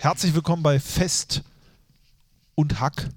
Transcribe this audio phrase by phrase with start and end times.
[0.00, 1.42] Herzlich willkommen bei Fest
[2.54, 3.10] und Hack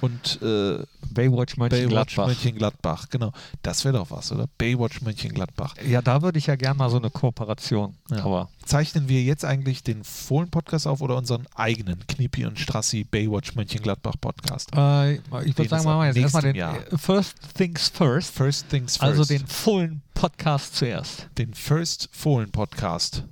[0.00, 2.26] und äh, Baywatch Baywatch Mönchengladbach.
[2.28, 3.08] Mönchengladbach.
[3.10, 4.46] Genau, das wäre doch was, oder?
[4.58, 5.74] Baywatch Mönchengladbach.
[5.84, 7.96] Ja, da würde ich ja gerne mal so eine Kooperation.
[8.12, 8.24] Ja.
[8.24, 13.56] Aber Zeichnen wir jetzt eigentlich den Fohlen-Podcast auf oder unseren eigenen Knippi und Strassi Baywatch
[13.56, 14.70] Mönchengladbach-Podcast?
[14.76, 18.32] äh, ich würde sagen, machen wir jetzt erstmal den nächstem äh, First Things First.
[18.32, 19.02] First things first.
[19.02, 21.26] Also den vollen Podcast zuerst.
[21.38, 23.24] den First Fohlen-Podcast.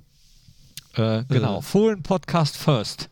[0.97, 3.09] Äh, genau, Fohlen Podcast First.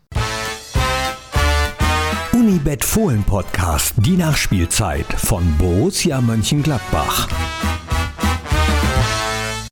[2.34, 7.30] Unibet Fohlen Podcast, die Nachspielzeit von Borussia Mönchengladbach.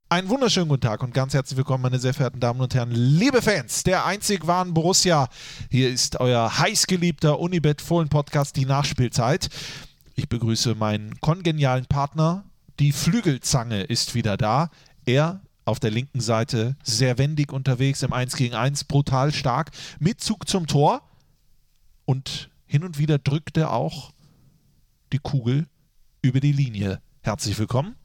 [0.09, 3.41] Einen wunderschönen guten Tag und ganz herzlich willkommen, meine sehr verehrten Damen und Herren, liebe
[3.41, 5.27] Fans der einzig wahren Borussia.
[5.71, 9.49] Hier ist euer heißgeliebter Unibet Fohlen Podcast, die Nachspielzeit.
[10.13, 12.43] Ich begrüße meinen kongenialen Partner.
[12.79, 14.69] Die Flügelzange ist wieder da.
[15.05, 20.21] Er auf der linken Seite sehr wendig unterwegs im 1 gegen 1, brutal stark, mit
[20.21, 21.01] Zug zum Tor.
[22.05, 24.11] Und hin und wieder drückt er auch
[25.11, 25.67] die Kugel
[26.21, 27.01] über die Linie.
[27.21, 27.95] Herzlich willkommen,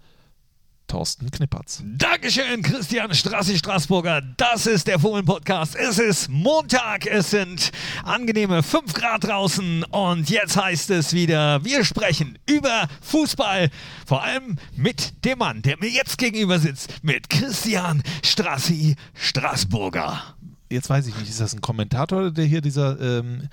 [0.88, 1.82] Thorsten Knippertz.
[1.84, 4.22] Dankeschön, Christian Strassi Straßburger.
[4.38, 5.76] Das ist der Fohlen Podcast.
[5.76, 7.70] Es ist Montag, es sind
[8.04, 13.68] angenehme 5 Grad draußen und jetzt heißt es wieder, wir sprechen über Fußball.
[14.06, 20.22] Vor allem mit dem Mann, der mir jetzt gegenüber sitzt, mit Christian Strassi Straßburger.
[20.70, 23.48] Jetzt weiß ich nicht, ist das ein Kommentator oder der hier dieser, ähm,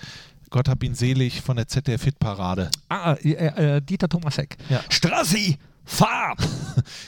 [0.49, 2.71] Gott hab ihn selig, von der ZDF-Hit-Parade?
[2.87, 4.55] Ah, äh, äh, Dieter Thomasek.
[4.69, 4.81] Ja.
[4.89, 6.37] Strassi, fahr ab!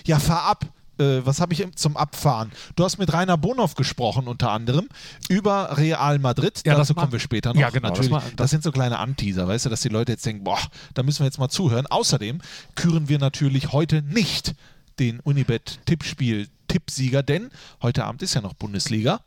[0.05, 0.65] Ja, fahr ab.
[0.99, 2.51] Äh, was habe ich zum Abfahren?
[2.75, 4.87] Du hast mit Rainer Bonhoff gesprochen, unter anderem,
[5.29, 6.61] über Real Madrid.
[6.65, 7.61] Ja, Dazu kommen wir später noch.
[7.61, 8.23] Ja, genau, das Natürlich.
[8.23, 10.57] Das, das- sind so kleine Anteaser, weißt du, dass die Leute jetzt denken, boah,
[10.95, 11.85] da müssen wir jetzt mal zuhören.
[11.85, 12.41] Außerdem
[12.75, 14.55] küren wir natürlich heute nicht
[14.97, 19.19] den Unibet-Tippspiel-Tippsieger, denn heute Abend ist ja noch Bundesliga.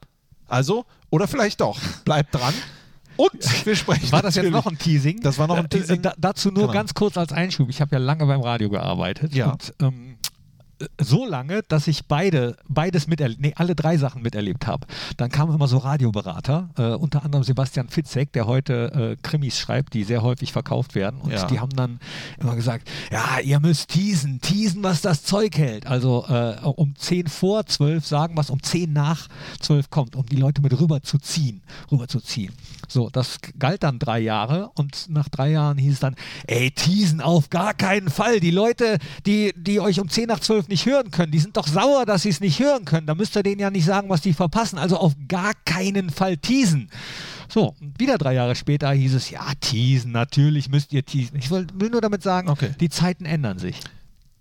[0.49, 1.79] Also, oder vielleicht doch.
[2.05, 2.55] Bleibt dran.
[3.17, 4.11] Und wir sprechen.
[4.13, 5.21] War das jetzt noch ein Teasing?
[5.21, 6.01] Das war noch ein Äh, Teasing.
[6.03, 6.73] Da, dazu nur Genau.
[6.73, 7.69] ganz kurz als Einschub.
[7.69, 9.35] Ich habe ja lange beim Radio gearbeitet.
[9.35, 9.51] Ja.
[9.53, 10.10] Und ähm, äh,
[11.01, 14.87] so lange, dass ich beide, beides miterlebt, nee, alle drei Sachen miterlebt habe.
[15.17, 19.95] Dann kamen immer so Radioberater, äh, unter anderem Sebastian Fitzek, der heute äh, Krimis schreibt,
[19.95, 21.21] die sehr häufig verkauft werden.
[21.21, 21.47] Und Ja.
[21.47, 22.01] die haben dann
[22.39, 25.87] immer gesagt, ja, ihr müsst teasen, teasen, was das Zeug hält.
[25.87, 29.29] Also äh, um 10 vor 12 sagen, was um 10 nach
[29.61, 32.53] 12 kommt, um die Leute mit rüber zu ziehen, rüber zu ziehen.
[32.89, 36.17] So, das galt dann drei Jahre und nach drei Jahren hieß es dann,
[36.47, 38.41] ey, teasen auf gar keinen Fall.
[38.41, 41.67] Die Leute, die, die euch um 10 nach 12 nicht hören können, die sind doch
[41.69, 43.07] sauer, dass sie es nicht hören können.
[43.07, 44.79] Da müsst ihr denen ja nicht sagen, was die verpassen.
[44.79, 46.91] Also auf gar keinen Fall teasen.
[47.53, 51.37] So, und wieder drei Jahre später hieß es, ja, teasen, natürlich müsst ihr teasen.
[51.37, 52.71] Ich will, will nur damit sagen, Okay.
[52.81, 53.81] die Zeiten ändern sich.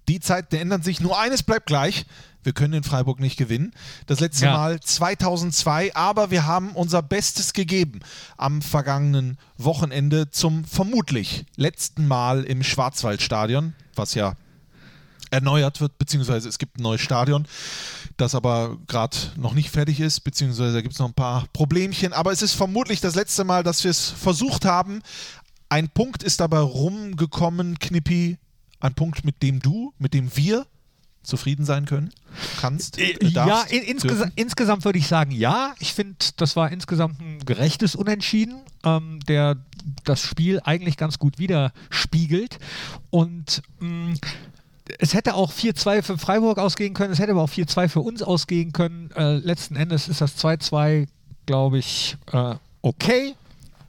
[0.08, 1.02] Die Zeiten ändern sich.
[1.02, 2.06] Nur eines bleibt gleich.
[2.42, 3.74] Wir können in Freiburg nicht gewinnen.
[4.08, 4.54] Das letzte Ja.
[4.54, 8.00] Mal 2002, aber wir haben unser Bestes gegeben
[8.38, 14.34] am vergangenen Wochenende zum vermutlich letzten Mal im Schwarzwaldstadion, was ja
[15.32, 17.48] erneuert wird, beziehungsweise es gibt ein neues Stadion,
[18.18, 22.14] das aber gerade noch nicht fertig ist, beziehungsweise da gibt es noch ein paar Problemchen.
[22.14, 25.02] Aber es ist vermutlich das letzte Mal, dass wir es versucht haben.
[25.70, 28.38] Ein Punkt ist dabei rumgekommen, Knippi.
[28.80, 30.66] Ein Punkt, mit dem du, mit dem wir
[31.22, 32.12] zufrieden sein können,
[32.60, 32.98] kannst.
[32.98, 35.76] äh, ja, darfst, in, insgesa insgesamt würde ich sagen, ja.
[35.80, 39.58] Ich finde, das war insgesamt ein gerechtes Unentschieden, ähm, der
[40.04, 42.60] das Spiel eigentlich ganz gut widerspiegelt.
[43.10, 44.16] Und mh,
[44.98, 48.24] es hätte auch 4-2 für Freiburg ausgehen können, es hätte aber auch 4-2 für uns
[48.24, 49.12] ausgehen können.
[49.16, 51.08] Äh, letzten Endes ist das 2-2,
[51.46, 53.36] glaube ich, äh, okay.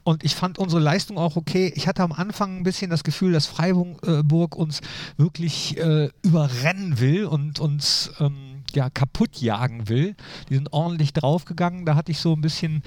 [0.03, 1.71] Und ich fand unsere Leistung auch okay.
[1.75, 4.81] Ich hatte am Anfang ein bisschen das Gefühl, dass Freiburg uns
[5.17, 10.15] wirklich äh, überrennen will und uns ähm, ja, kaputt jagen will.
[10.49, 11.85] Die sind ordentlich draufgegangen.
[11.85, 12.81] Da hatte ich so ein bisschen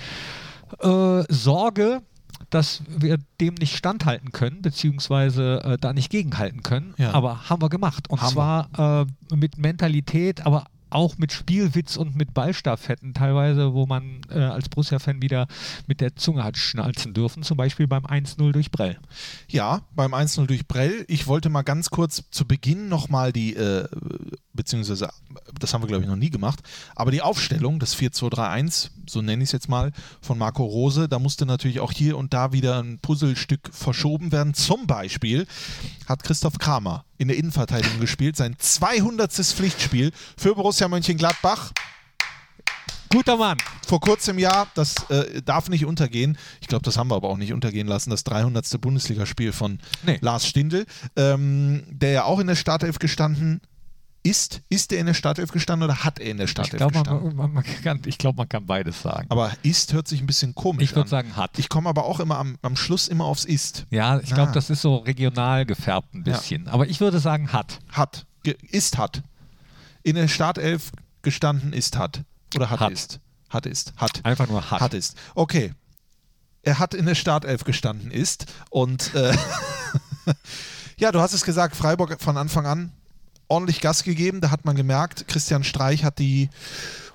[0.81, 2.03] äh, Sorge,
[2.55, 6.95] dass wir dem nicht standhalten können, beziehungsweise äh, da nicht gegenhalten können.
[6.97, 7.13] Ja.
[7.13, 8.09] Aber haben wir gemacht.
[8.09, 13.85] Und Haben zwar äh, mit Mentalität, aber auch mit Spielwitz und mit Ballstaffetten teilweise, wo
[13.85, 15.49] man äh, als Borussia-Fan wieder
[15.89, 18.97] mit der Zunge hat schnalzen dürfen, zum Beispiel beim 1-0 durch Brell.
[19.49, 21.05] Ja, beim 1-0 durch Brell.
[21.09, 23.89] Ich wollte mal ganz kurz zu Beginn nochmal die, äh,
[24.53, 25.11] beziehungsweise,
[25.65, 26.61] das haben wir glaube ich noch nie gemacht,
[26.95, 31.19] aber die Aufstellung, das 4-2-3-1, so nenne ich es jetzt mal, von Marco Rose, da
[31.19, 34.55] musste natürlich auch hier und da wieder ein Puzzlestück verschoben werden.
[34.55, 35.47] Zum Beispiel
[36.07, 39.33] hat Christoph Kramer in der Innenverteidigung gespielt, sein 200.
[39.33, 41.73] Pflichtspiel für Borussia Mönchengladbach.
[43.11, 43.59] Guter Mann.
[43.87, 46.37] vor kurzem Jahr, das äh, darf nicht untergehen.
[46.61, 48.81] Ich glaube, das haben wir aber auch nicht untergehen lassen, das 300.
[48.81, 50.19] Bundesligaspiel von Nee.
[50.21, 50.85] Lars Stindl,
[51.15, 53.61] ähm, der ja auch in der Startelf gestanden
[54.27, 56.95] Ist, ist er in der Startelf gestanden oder hat er in der Ich Startelf glaube,
[56.95, 57.37] gestanden?
[57.37, 59.27] man, man, kann, ich glaub, man kann beides sagen.
[59.29, 61.09] Aber ist hört sich ein bisschen komisch Ich würde an.
[61.09, 61.59] sagen, hat.
[61.59, 63.85] Ich komme aber auch immer am, am Schluss immer aufs ist.
[63.91, 64.55] ja, ich glaube, Ah.
[64.55, 66.39] das ist so regional gefärbt ein Ja.
[66.39, 66.69] bisschen.
[66.69, 67.81] Aber ich würde sagen, hat.
[67.93, 68.25] Hat.
[68.43, 69.23] Ge ist hat.
[70.03, 72.23] In der Startelf gestanden ist hat.
[72.57, 72.93] Oder hat, Hat.
[72.93, 73.21] ist.
[73.51, 73.93] Hat ist.
[73.99, 74.25] Hat.
[74.25, 74.81] Einfach nur hat.
[74.81, 75.17] Hat ist.
[75.35, 75.75] Okay.
[76.63, 78.47] Er hat in der Startelf gestanden ist.
[78.71, 79.37] Und äh,
[80.97, 82.93] ja, du hast es gesagt, Freiburg von Anfang an
[83.55, 84.41] ordentlich Gas gegeben.
[84.41, 86.51] Da hat man gemerkt, Christian Streich hat die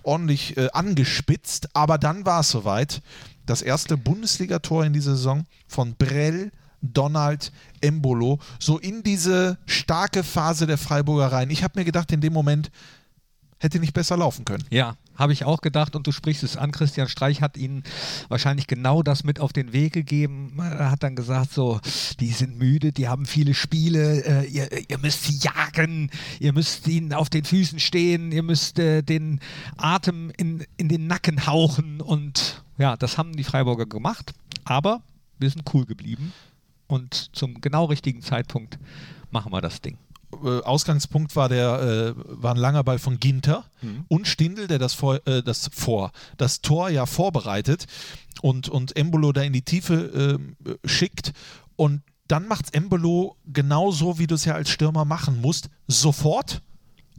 [0.03, 1.69] ordentlich äh, angespitzt.
[1.73, 3.01] Aber dann war es soweit.
[3.45, 6.51] Das erste Bundesligator in dieser Saison von Brell,
[6.81, 7.51] Donald,
[7.81, 11.49] Embolo, so in diese starke Phase der Freiburger rein.
[11.49, 12.71] Ich habe mir gedacht, in dem Moment
[13.57, 14.63] hätte nicht besser laufen können.
[14.69, 16.71] Ja, habe ich auch gedacht und du sprichst es an.
[16.71, 17.83] Christian Streich hat ihnen
[18.29, 20.53] wahrscheinlich genau das mit auf den Weg gegeben.
[20.57, 21.79] Er hat dann gesagt, so,
[22.19, 26.87] die sind müde, die haben viele Spiele, äh, ihr, ihr müsst sie jagen, ihr müsst
[26.87, 29.41] ihnen auf den Füßen stehen, ihr müsst äh, den
[29.77, 34.33] Atem in, in den Nacken hauchen und ja, das haben die Freiburger gemacht,
[34.63, 35.01] aber
[35.37, 36.31] wir sind cool geblieben
[36.87, 38.79] und zum genau richtigen Zeitpunkt
[39.31, 39.97] machen wir das Ding.
[40.43, 43.65] Äh, Ausgangspunkt war der äh, war ein langer Ball von Ginter
[44.07, 47.85] und Stindl, der das vor, äh, das vor das Tor ja vorbereitet
[48.41, 51.33] und und Embolo da in die Tiefe äh, schickt
[51.75, 56.61] und dann macht's Embolo genauso, wie du es ja als Stürmer machen musst, sofort,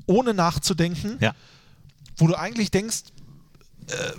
[0.06, 1.34] ohne nachzudenken, Ja.
[2.16, 3.02] wo du eigentlich denkst,
[3.88, 4.12] äh,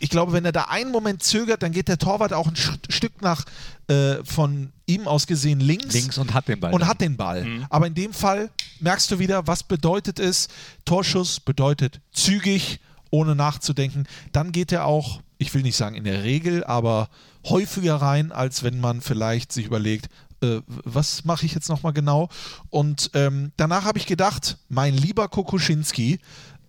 [0.00, 2.72] ich glaube, wenn er da einen Moment zögert, dann geht der Torwart auch ein Sch
[2.88, 3.44] Stück nach
[3.86, 6.72] äh, von ihm aus gesehen links Links und hat den Ball.
[6.72, 6.88] und dann.
[6.88, 7.44] hat den Ball.
[7.44, 7.66] Mhm.
[7.68, 8.50] Aber in dem Fall
[8.80, 10.48] merkst du wieder, was bedeutet es?
[10.86, 12.80] Torschuss bedeutet zügig,
[13.10, 14.06] ohne nachzudenken.
[14.32, 17.10] Dann geht er auch, ich will nicht sagen in der Regel, aber
[17.44, 20.08] häufiger rein, als wenn man vielleicht sich überlegt,
[20.42, 22.30] äh, was mache ich jetzt nochmal genau?
[22.70, 26.20] Und ähm, danach habe ich gedacht, mein lieber Kokuschinski,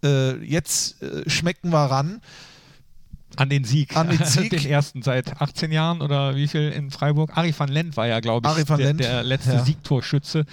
[0.04, 2.22] äh, jetzt äh, schmecken wir ran.
[3.38, 3.96] An den Sieg.
[3.96, 4.50] An den Sieg.
[4.52, 7.36] den ersten seit 18 Jahren oder wie viel in Freiburg?
[7.38, 9.64] Ari van Lent war ja, glaube ich, der, Lent, der letzte ja.
[9.64, 10.46] Siegtorschütze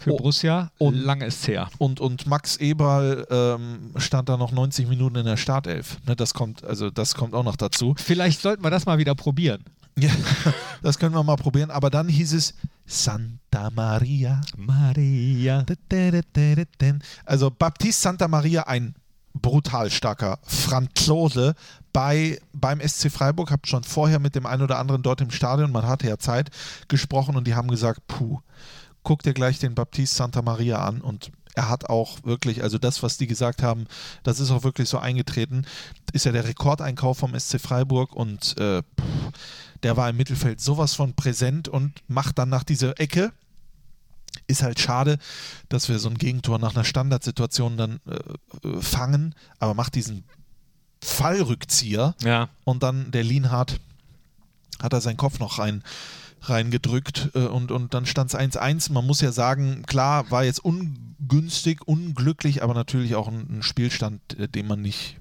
[0.00, 0.70] für Oh, Borussia.
[0.78, 1.68] und- lange ist es her.
[1.78, 5.98] Und, und Max Eberl ähm, stand da noch 90 Minuten in der Startelf.
[6.06, 7.94] Ne, das kommt, also das kommt auch noch dazu.
[7.98, 9.64] Vielleicht sollten wir das mal wieder probieren.
[9.98, 10.10] Ja,
[10.82, 11.70] das können wir mal probieren.
[11.70, 12.54] Aber dann hieß es
[12.86, 14.40] Santa Maria.
[14.56, 15.64] Maria.
[17.24, 18.94] Also Baptiste Santa Maria, ein
[19.34, 21.54] brutal starker Franzose
[21.92, 23.50] bei, beim SC Freiburg.
[23.50, 26.50] Habe schon vorher mit dem einen oder anderen dort im Stadion, man hatte ja Zeit,
[26.88, 28.40] gesprochen und die haben gesagt, puh,
[29.02, 33.02] guck dir gleich den Baptiste Santa Maria an und er hat auch wirklich, also das,
[33.02, 33.86] was die gesagt haben,
[34.22, 35.66] das ist auch wirklich so eingetreten,
[36.12, 39.32] ist ja der Rekordeinkauf vom SC Freiburg und äh, puh,
[39.82, 43.32] der war im Mittelfeld sowas von präsent und macht dann nach dieser Ecke,
[44.46, 45.18] ist halt schade,
[45.68, 50.24] dass wir so ein Gegentor nach einer Standardsituation dann äh, äh, fangen, aber macht diesen
[51.02, 52.48] Fallrückzieher Ja.
[52.64, 53.80] und dann der Lienhardt
[54.82, 55.82] hat er seinen Kopf noch rein
[56.42, 58.92] reingedrückt äh, und, und dann stand es 1-1.
[58.92, 64.20] Man muss ja sagen, klar, war jetzt ungünstig, unglücklich, aber natürlich auch ein, ein Spielstand,
[64.38, 65.16] äh, den man nicht,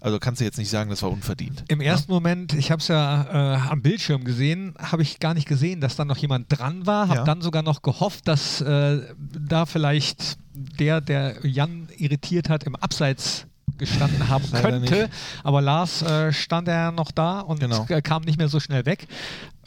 [0.00, 1.62] also kannst du jetzt nicht sagen, das war unverdient.
[1.68, 5.46] Im ersten Moment, ich habe es ja äh, am Bildschirm gesehen, habe ich gar nicht
[5.46, 7.08] gesehen, dass da noch jemand dran war.
[7.08, 7.24] Habe Ja.
[7.24, 13.46] dann sogar noch gehofft, dass äh, da vielleicht der, der Jan irritiert hat, im Abseits
[13.78, 14.94] gestanden haben Leider könnte.
[14.94, 15.10] nicht.
[15.42, 17.86] Aber Lars äh, stand er noch da und Genau.
[17.88, 19.06] äh, kam nicht mehr so schnell weg.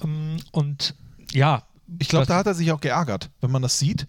[0.04, 0.96] Ähm, und
[1.32, 1.64] ja.
[1.98, 3.30] Ich glaube, da hat er sich auch geärgert.
[3.42, 4.06] Wenn man das sieht,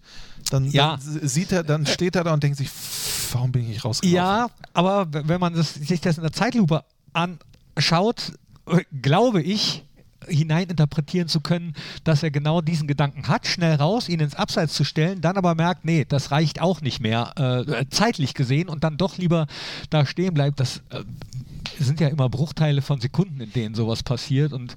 [0.51, 0.97] dann, Ja.
[0.97, 3.85] dann sieht er, dann steht er da und denkt sich, "Pff, warum bin ich nicht
[3.85, 4.15] rausgelaufen?
[4.15, 8.33] Ja, aber wenn man das, sich das in der Zeitlupe anschaut,
[8.67, 9.83] äh, glaube ich,
[10.27, 11.73] hineininterpretieren zu können,
[12.03, 15.55] dass er genau diesen Gedanken hat, schnell raus, ihn ins Abseits zu stellen, dann aber
[15.55, 19.47] merkt, nee, das reicht auch nicht mehr, äh, zeitlich gesehen und dann doch lieber
[19.89, 20.59] da stehen bleibt.
[20.59, 21.03] Das äh,
[21.79, 24.75] sind ja immer Bruchteile von Sekunden, in denen sowas passiert und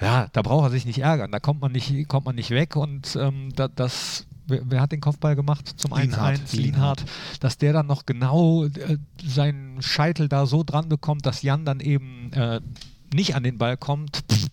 [0.00, 2.76] ja, da braucht er sich nicht ärgern, da kommt man nicht, kommt man nicht weg
[2.76, 6.00] und ähm, da, das Wer, wer hat den Kopfball gemacht zum 1-1?
[6.00, 6.52] Lienhardt.
[6.52, 7.04] Lienhardt.
[7.40, 11.80] Dass der dann noch genau äh, seinen Scheitel da so dran bekommt, dass Jan dann
[11.80, 12.60] eben äh,
[13.14, 14.22] nicht an den Ball kommt.
[14.30, 14.48] Pff,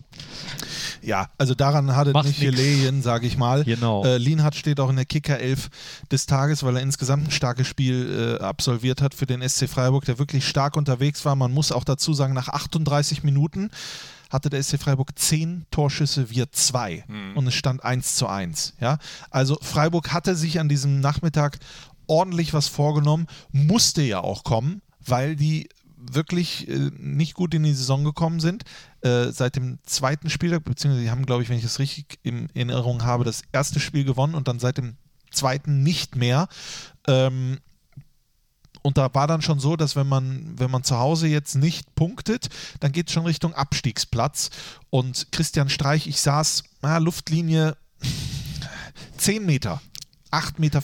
[1.02, 3.64] Ja, also daran hat es nicht gelegen, sage ich mal.
[3.64, 4.04] Genau.
[4.04, 5.70] Äh, Lienhardt steht auch in der Kicker-Elf
[6.10, 10.04] des Tages, weil er insgesamt ein starkes Spiel äh, absolviert hat für den SC Freiburg,
[10.04, 11.36] der wirklich stark unterwegs war.
[11.36, 13.70] Man muss auch dazu sagen, nach 38 Minuten
[14.30, 18.74] hatte der SC Freiburg 10 Torschüsse, wir 2 und es stand 1 zu 1.
[18.80, 18.98] Ja?
[19.30, 21.58] Also Freiburg hatte sich an diesem Nachmittag
[22.06, 25.68] ordentlich was vorgenommen, musste ja auch kommen, weil die
[26.00, 28.64] wirklich äh, nicht gut in die Saison gekommen sind.
[29.02, 32.48] Äh, seit dem zweiten Spieltag, beziehungsweise die haben, glaube ich, wenn ich das richtig in
[32.50, 34.96] Erinnerung habe, das erste Spiel gewonnen und dann seit dem
[35.30, 36.48] zweiten nicht mehr.
[37.06, 37.58] Ähm,
[38.82, 41.94] und da war dann schon so, dass wenn man, wenn man zu Hause jetzt nicht
[41.94, 42.48] punktet,
[42.80, 44.50] dann geht es schon Richtung Abstiegsplatz.
[44.88, 47.76] Und Christian Streich, ich saß, na, Luftlinie
[49.18, 49.82] 10 Meter
[50.30, 50.82] 8,50 Meter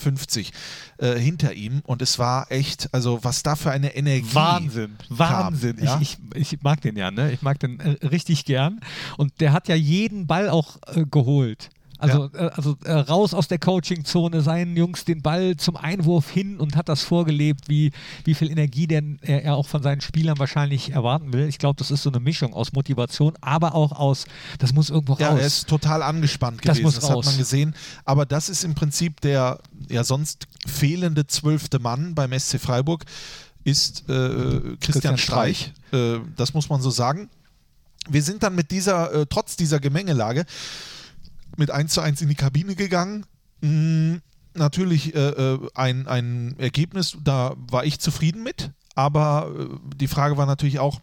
[0.99, 4.35] äh, hinter ihm und es war echt, also was da für eine Energie.
[4.35, 5.77] Wahnsinn, Wahnsinn.
[5.77, 5.99] Kam, ja?
[6.01, 7.33] ich, ich, ich, mag den ja, ne?
[7.33, 8.81] Ich mag den äh, richtig gern.
[9.17, 11.71] Und der hat ja jeden Ball auch äh, geholt.
[11.99, 12.47] Also, ja.
[12.47, 16.77] äh, also äh, raus aus der Coaching-Zone, seinen Jungs den Ball zum Einwurf hin und
[16.77, 17.93] hat das vorgelebt, wie,
[18.25, 21.49] wie viel Energie denn er, er auch von seinen Spielern wahrscheinlich erwarten will.
[21.49, 24.27] Ich glaube, das ist so eine Mischung aus Motivation, aber auch aus,
[24.59, 25.21] das muss irgendwo raus.
[25.21, 27.75] Ja, er ist total angespannt gewesen, das, muss das hat man gesehen.
[28.05, 33.05] Aber das ist im Prinzip der ja sonst fehlende zwölfte Mann beim SC Freiburg,
[33.65, 35.73] ist äh, Christian, Christian, Streich.
[35.89, 36.01] Streich.
[36.01, 37.29] Äh, das muss man so sagen.
[38.09, 40.45] Wir sind dann mit dieser, äh, trotz dieser Gemengelage,
[41.59, 43.27] mit 1 zu 1 in die Kabine gegangen.
[43.61, 44.21] Mhm,
[44.55, 48.73] natürlich äh, äh, ein, ein Ergebnis, da war ich zufrieden mit.
[48.95, 51.01] Aber äh, die Frage war natürlich auch,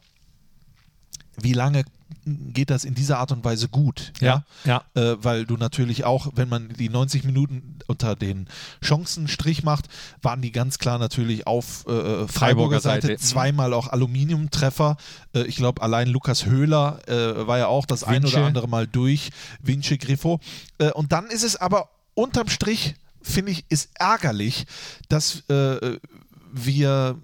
[1.40, 1.84] wie lange
[2.26, 4.14] geht das in dieser Art und Weise gut.
[4.20, 4.84] Ja, ja.
[4.94, 8.48] Äh, weil du natürlich auch, wenn man die 90 Minuten unter den
[8.82, 9.88] Chancenstrich macht,
[10.22, 13.08] waren die ganz klar natürlich auf äh, äh Freiburger, Freiburger Seite.
[13.08, 13.22] Seite.
[13.22, 13.26] Mhm.
[13.26, 14.98] Zweimal auch Aluminiumtreffer.
[15.34, 18.16] Äh, ich glaube, allein Lukas Höhler äh, war ja auch das Vinci.
[18.16, 19.32] ein oder andere Mal durch.
[19.62, 20.40] Vinci Griffo.
[20.78, 24.66] Äh, und dann ist es aber unterm Strich, finde ich, ist ärgerlich,
[25.08, 27.18] dass wir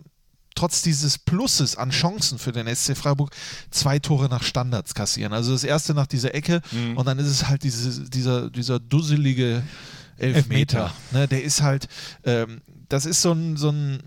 [0.59, 3.31] trotz dieses Pluses an Chancen für den SC Freiburg
[3.71, 5.31] zwei Tore nach Standards kassieren.
[5.31, 6.97] Also das erste nach dieser Ecke mhm.
[6.97, 9.63] und dann ist es halt diese, dieser, dieser dusselige
[10.17, 10.35] Elfmeter.
[10.37, 10.93] Elfmeter.
[11.11, 11.87] Ne, der ist halt,
[12.25, 14.03] ähm, das ist so ein, so ein,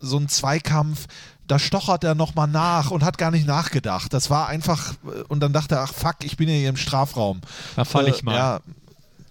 [0.00, 1.08] so ein Zweikampf,
[1.46, 4.14] da stochert er nochmal nach und hat gar nicht nachgedacht.
[4.14, 6.78] Das war einfach, äh, und dann dachte er, ach fuck, ich bin ja hier im
[6.78, 7.42] Strafraum.
[7.76, 8.34] Da falle ich äh, mal.
[8.34, 8.60] Ja.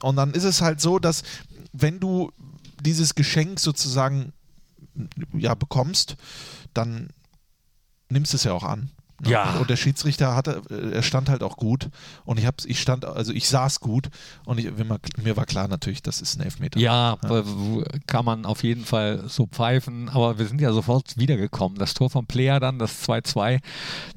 [0.04, 1.24] Und dann ist es halt so, dass
[1.74, 2.32] wenn du
[2.82, 4.32] dieses Geschenk sozusagen
[5.34, 6.16] ja, bekommst,
[6.74, 7.10] dann
[8.10, 8.92] nimmst du es ja auch an.
[9.22, 9.32] Ne?
[9.32, 9.54] Ja.
[9.60, 11.90] Und der Schiedsrichter hatte, er stand halt auch gut
[12.26, 14.10] und ich habe, ich stand, also ich saß gut
[14.44, 14.70] und ich,
[15.24, 16.78] mir war klar natürlich, das ist ein Elfmeter.
[16.80, 17.44] Ja, ja,
[18.08, 21.78] kann man auf jeden Fall so pfeifen, aber wir sind ja sofort wiedergekommen.
[21.78, 23.62] Das Tor vom Player dann, das 2-2,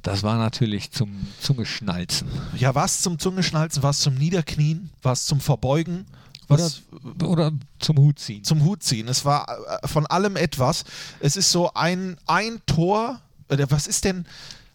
[0.02, 2.28] das war natürlich zum Zungeschnalzen.
[2.56, 6.06] Ja, was zum Zungeschnalzen, was zum Niederknien, was zum Verbeugen.
[6.48, 8.44] Was, oder, oder, zum Hut ziehen.
[8.44, 9.08] Zum Hut ziehen.
[9.08, 10.84] Es war äh, von allem etwas.
[11.20, 13.20] Es ist so ein, ein Tor.
[13.48, 14.26] Was ist denn.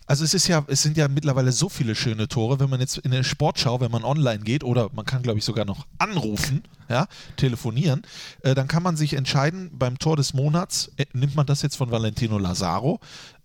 [0.05, 2.97] Also es ist ja, es sind ja mittlerweile so viele schöne Tore, wenn man jetzt
[2.97, 6.63] in der Sportschau, wenn man online geht oder man kann, glaube ich, sogar noch anrufen,
[6.89, 8.01] ja, telefonieren,
[8.41, 11.77] äh, dann kann man sich entscheiden, beim Tor des Monats äh, nimmt man das jetzt
[11.77, 12.99] von Valentino Lazaro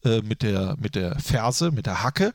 [0.05, 2.35] äh, mit, der, mit der Ferse, mit der Hacke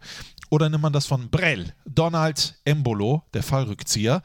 [0.54, 4.22] oder nimmt man das von Brell, Donald Embolo, der Fallrückzieher.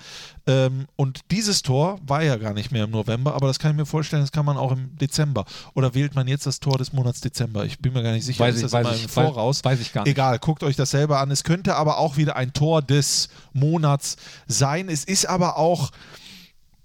[0.47, 3.79] Ähm, und dieses Tor war ja gar nicht mehr im November, aber das kann ich
[3.79, 5.47] mir vorstellen, das kann man auch im Dezember.
[5.73, 7.65] Oder wählt man jetzt das Tor des Monats Dezember?
[7.65, 8.45] Ich bin mir gar nicht sicher.
[8.45, 9.65] Weiß, ist das ich, weiß, ich, Voraus?
[9.65, 10.11] Weiß, weiß ich gar nicht.
[10.11, 11.31] Egal, guckt euch das selber an.
[11.31, 14.17] Es könnte aber auch wieder ein Tor des Monats
[14.47, 14.91] sein.
[14.91, 15.93] Es ist aber auch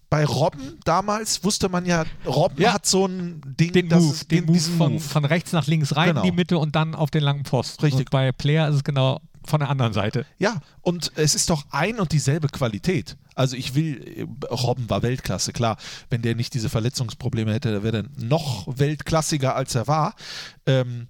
[0.09, 2.73] bei Robben damals wusste man ja, Robben ja.
[2.73, 6.09] hat so ein Ding, den das Move, den Move von, von, rechts nach links rein
[6.09, 6.21] genau.
[6.21, 7.81] in die Mitte und dann auf den langen Post.
[7.81, 8.01] Richtig.
[8.01, 10.25] Und bei Player ist es genau von der anderen Seite.
[10.37, 13.17] Ja, und es ist doch ein und dieselbe Qualität.
[13.35, 15.77] Also ich will, Robben war Weltklasse, klar.
[16.09, 20.15] Wenn der nicht diese Verletzungsprobleme hätte, wäre er noch weltklassiger, als er war.
[20.65, 21.07] Ähm,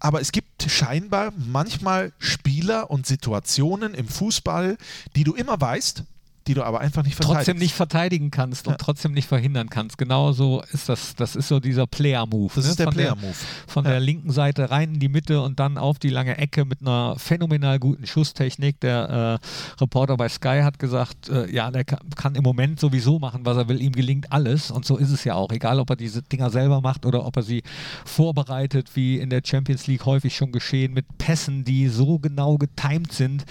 [0.00, 4.76] aber es gibt scheinbar manchmal Spieler und Situationen im Fußball,
[5.16, 6.04] die du immer weißt,
[6.48, 7.46] die du aber einfach nicht verteidigst.
[7.46, 8.72] Trotzdem nicht verteidigen kannst ja.
[8.72, 9.98] und trotzdem nicht verhindern kannst.
[9.98, 12.50] Genauso ist das, das ist so dieser Player-Move.
[12.54, 12.70] Das ne?
[12.70, 13.34] ist der Player-Move.
[13.66, 13.92] Von ja.
[13.92, 17.16] der linken Seite rein in die Mitte und dann auf die lange Ecke mit einer
[17.18, 18.80] phänomenal guten Schusstechnik.
[18.80, 23.18] Der äh, Reporter bei Sky hat gesagt, äh, ja, der kann, kann, im Moment sowieso
[23.18, 23.82] machen, was er will.
[23.82, 25.52] Ihm gelingt alles und so ist es ja auch.
[25.52, 27.62] Egal, ob er diese Dinger selber macht oder ob er sie
[28.06, 33.12] vorbereitet, wie in der Champions League häufig schon geschehen, mit Pässen, die so genau getimt
[33.12, 33.44] sind,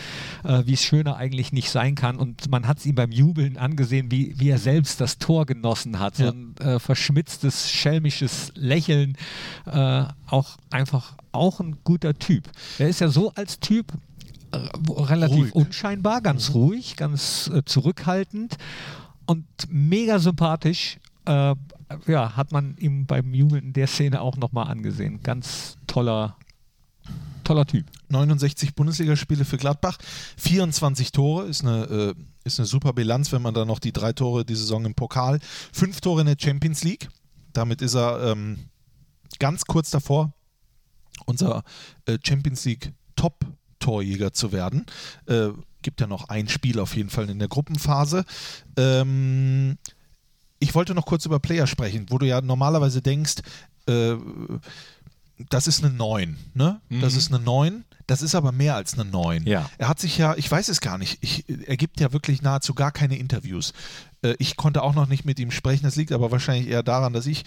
[0.43, 2.17] äh, wie es schöner eigentlich nicht sein kann.
[2.17, 5.99] Und man hat sie ihm beim Jubeln angesehen, wie, wie er selbst das Tor genossen
[5.99, 6.19] hat.
[6.19, 6.27] Ja.
[6.27, 9.17] So ein äh, verschmitztes, schelmisches Lächeln.
[9.65, 12.49] Äh, auch einfach auch ein guter Typ.
[12.79, 13.93] Er ist ja so als Typ
[14.51, 14.57] äh,
[14.89, 15.55] relativ ruhig.
[15.55, 16.55] unscheinbar, ganz mhm.
[16.55, 18.57] ruhig, ganz äh, zurückhaltend
[19.25, 20.97] und mega sympathisch.
[21.25, 21.55] Äh,
[22.07, 25.21] ja, hat man ihm beim Jubeln in der Szene auch nochmal angesehen.
[25.23, 26.35] Ganz toller
[27.47, 27.85] toller Typ.
[28.09, 29.97] 69 Bundesligaspiele für Gladbach,
[30.37, 32.13] 24 Tore, ist eine, äh,
[32.43, 35.39] ist eine super Bilanz, wenn man dann noch die drei Tore die Saison im Pokal,
[35.71, 37.09] fünf Tore in der Champions League.
[37.53, 38.65] Damit ist er ähm,
[39.39, 40.33] ganz kurz davor,
[41.25, 41.63] unser
[42.05, 44.85] äh, Champions League Top-Torjäger zu werden.
[45.25, 45.49] Äh,
[45.81, 48.25] gibt ja noch ein Spiel auf jeden Fall in der Gruppenphase.
[48.75, 49.77] Ähm,
[50.59, 53.35] ich wollte noch kurz über Player sprechen, wo du ja normalerweise denkst,
[53.87, 54.17] äh,
[55.49, 56.81] das ist eine 9, ne?
[56.89, 57.83] Das ist eine 9.
[58.07, 59.45] Das ist aber mehr als eine 9.
[59.45, 59.69] Ja.
[59.77, 62.73] Er hat sich ja, ich weiß es gar nicht, ich, er gibt ja wirklich nahezu
[62.73, 63.73] gar keine Interviews.
[64.21, 67.11] Äh, ich konnte auch noch nicht mit ihm sprechen, das liegt aber wahrscheinlich eher daran,
[67.11, 67.43] dass ich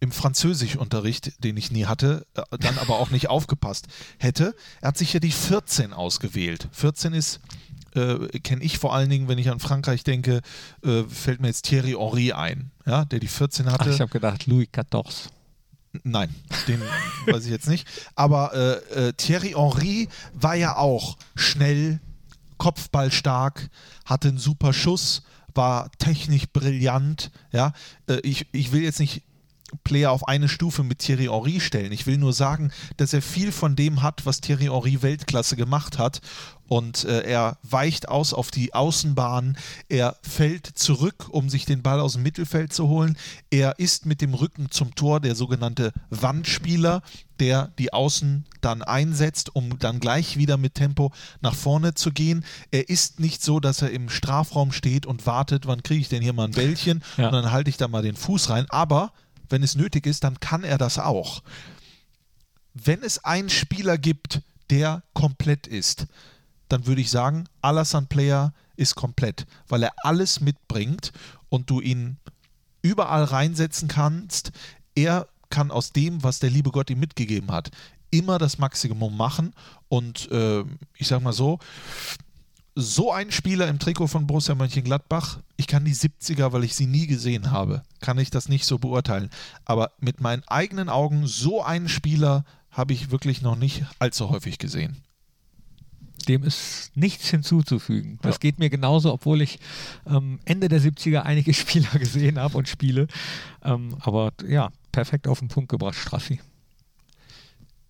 [0.00, 3.86] im Französischunterricht, den ich nie hatte, äh, dann aber auch nicht aufgepasst
[4.18, 4.54] hätte.
[4.82, 6.68] Er hat sich ja die 14 ausgewählt.
[6.72, 7.40] 14 ist,
[7.94, 10.42] äh, kenne ich vor allen Dingen, wenn ich an Frankreich denke,
[10.84, 13.90] äh, fällt mir jetzt Thierry Henry ein, ja, der die 14 Ach, hatte.
[13.90, 15.30] ich habe gedacht, Louis XIV.
[16.04, 16.34] Nein,
[16.68, 16.80] den
[17.26, 17.86] weiß ich jetzt nicht.
[18.14, 22.00] Aber äh, äh, Thierry Henry war ja auch schnell,
[22.58, 23.70] kopfballstark,
[24.04, 25.22] hatte einen super Schuss,
[25.54, 27.30] war technisch brillant.
[27.52, 27.72] Ja,
[28.06, 29.22] äh, ich, ich will jetzt nicht
[29.84, 31.92] Player auf eine Stufe mit Thierry Henry stellen.
[31.92, 35.98] Ich will nur sagen, dass er viel von dem hat, was Thierry Henry Weltklasse gemacht
[35.98, 36.20] hat.
[36.70, 39.58] Und äh, er weicht aus auf die Außenbahn,
[39.88, 43.18] er fällt zurück, um sich den Ball aus dem Mittelfeld zu holen.
[43.50, 47.02] Er ist mit dem Rücken zum Tor der sogenannte Wandspieler,
[47.40, 51.10] der die Außen dann einsetzt, um dann gleich wieder mit Tempo
[51.40, 52.44] nach vorne zu gehen.
[52.70, 56.22] Er ist nicht so, dass er im Strafraum steht und wartet, wann kriege ich denn
[56.22, 57.26] hier mal ein Bällchen Ja.
[57.26, 58.66] und dann halte ich da mal den Fuß rein.
[58.68, 59.12] Aber
[59.48, 61.42] wenn es nötig ist, dann kann er das auch.
[62.74, 66.06] Wenn es einen Spieler gibt, der komplett ist,
[66.72, 71.12] dann würde ich sagen, Alassane Player ist komplett, weil er alles mitbringt
[71.48, 72.16] und du ihn
[72.82, 74.52] überall reinsetzen kannst.
[74.94, 77.70] Er kann aus dem, was der liebe Gott ihm mitgegeben hat,
[78.10, 79.52] immer das Maximum machen.
[79.88, 80.64] Und äh,
[80.96, 81.58] ich sag mal so,
[82.76, 86.86] so ein Spieler im Trikot von Borussia Mönchengladbach, ich kann die 70er, weil ich sie
[86.86, 89.30] nie gesehen habe, kann ich das nicht so beurteilen.
[89.64, 94.58] Aber mit meinen eigenen Augen, so einen Spieler habe ich wirklich noch nicht allzu häufig
[94.58, 95.02] gesehen.
[96.28, 98.18] Dem ist nichts hinzuzufügen.
[98.22, 98.38] Das Ja.
[98.38, 99.58] geht mir genauso, obwohl ich
[100.06, 103.06] ähm, Ende der 70er einige Spieler gesehen habe und spiele.
[103.64, 106.40] Ähm, aber ja, perfekt auf den Punkt gebracht, Strassi.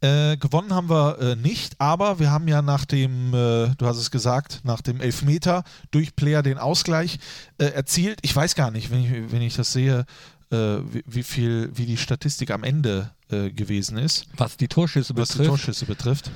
[0.03, 3.99] Äh, gewonnen haben wir äh, nicht, aber wir haben ja nach dem, äh, du hast
[3.99, 7.19] es gesagt, nach dem Elfmeter durch Player den Ausgleich
[7.59, 8.19] äh, erzielt.
[8.23, 10.07] Ich weiß gar nicht, wenn ich, wenn ich das sehe,
[10.51, 15.15] äh, wie, wie viel, wie die Statistik am Ende äh, gewesen ist, Was die Torschüsse
[15.17, 15.49] was die betrifft.
[15.51, 16.31] Torschüsse betrifft.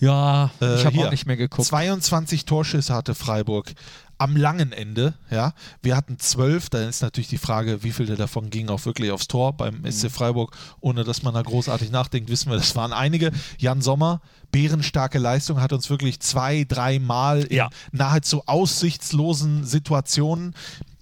[0.00, 1.66] Ja, Äh, ich habe auch nicht mehr geguckt.
[1.66, 3.72] 22 Torschüsse hatte Freiburg
[4.16, 5.14] am langen Ende.
[5.30, 6.70] Ja, wir hatten 12.
[6.70, 9.90] Da ist natürlich die Frage, wie viele davon gingen auch wirklich aufs Tor beim Mhm.
[9.90, 12.30] SC Freiburg, ohne dass man da großartig nachdenkt.
[12.30, 13.32] Wissen wir, das waren einige.
[13.58, 14.20] Jan Sommer,
[14.52, 17.70] bärenstarke Leistung, hat uns wirklich zwei, dreimal in Ja.
[17.90, 20.54] nahezu aussichtslosen Situationen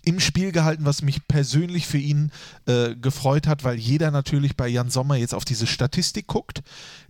[0.04, 2.32] im Spiel gehalten, was mich persönlich für ihn
[2.66, 6.62] äh, gefreut hat, weil jeder natürlich bei Jan Sommer jetzt auf diese Statistik guckt,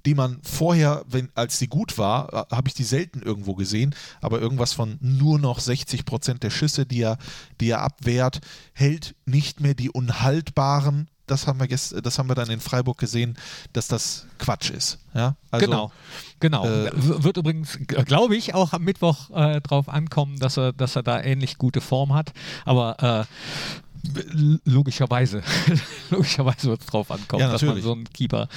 [0.05, 3.95] die man vorher, wenn, als sie gut war, äh, habe ich die selten irgendwo gesehen,
[4.21, 7.19] aber irgendwas von nur noch 60 Prozent der Schüsse, die er,
[7.61, 8.41] die er abwehrt,
[8.75, 11.09] hält nicht mehr die unhaltbaren.
[11.27, 13.37] Das haben wir gest das haben wir dann in Freiburg gesehen,
[13.73, 14.99] dass das Quatsch ist.
[15.15, 15.37] Ja?
[15.51, 15.93] Also, genau,
[16.41, 16.65] genau.
[16.67, 21.03] äh, Wird übrigens, glaube ich, auch am Mittwoch äh, drauf ankommen, dass er, dass er
[21.03, 22.33] da ähnlich gute Form hat.
[22.65, 25.43] Aber äh, logischerweise,
[26.11, 28.49] logischerweise wird es drauf ankommen, Ja, dass man so einen Keeper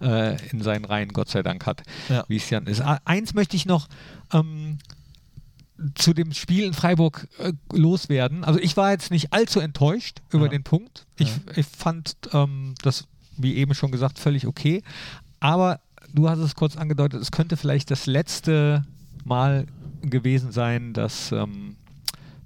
[0.00, 2.24] äh, in seinen Reihen, Gott sei Dank, hat, Ja.
[2.28, 2.80] wie es Jan ist.
[2.80, 3.88] Ah, Eins möchte ich noch
[4.32, 4.78] ähm,
[5.94, 8.44] zu dem Spiel in Freiburg äh, loswerden.
[8.44, 10.50] Also ich war jetzt nicht allzu enttäuscht über Ja.
[10.50, 11.06] den Punkt.
[11.18, 13.06] Ich, ich fand ähm, das,
[13.36, 14.82] wie eben schon gesagt, völlig okay.
[15.40, 15.80] Aber
[16.12, 18.84] du hast es kurz angedeutet, es könnte vielleicht das letzte
[19.24, 19.66] Mal
[20.02, 21.76] gewesen sein, dass, ähm,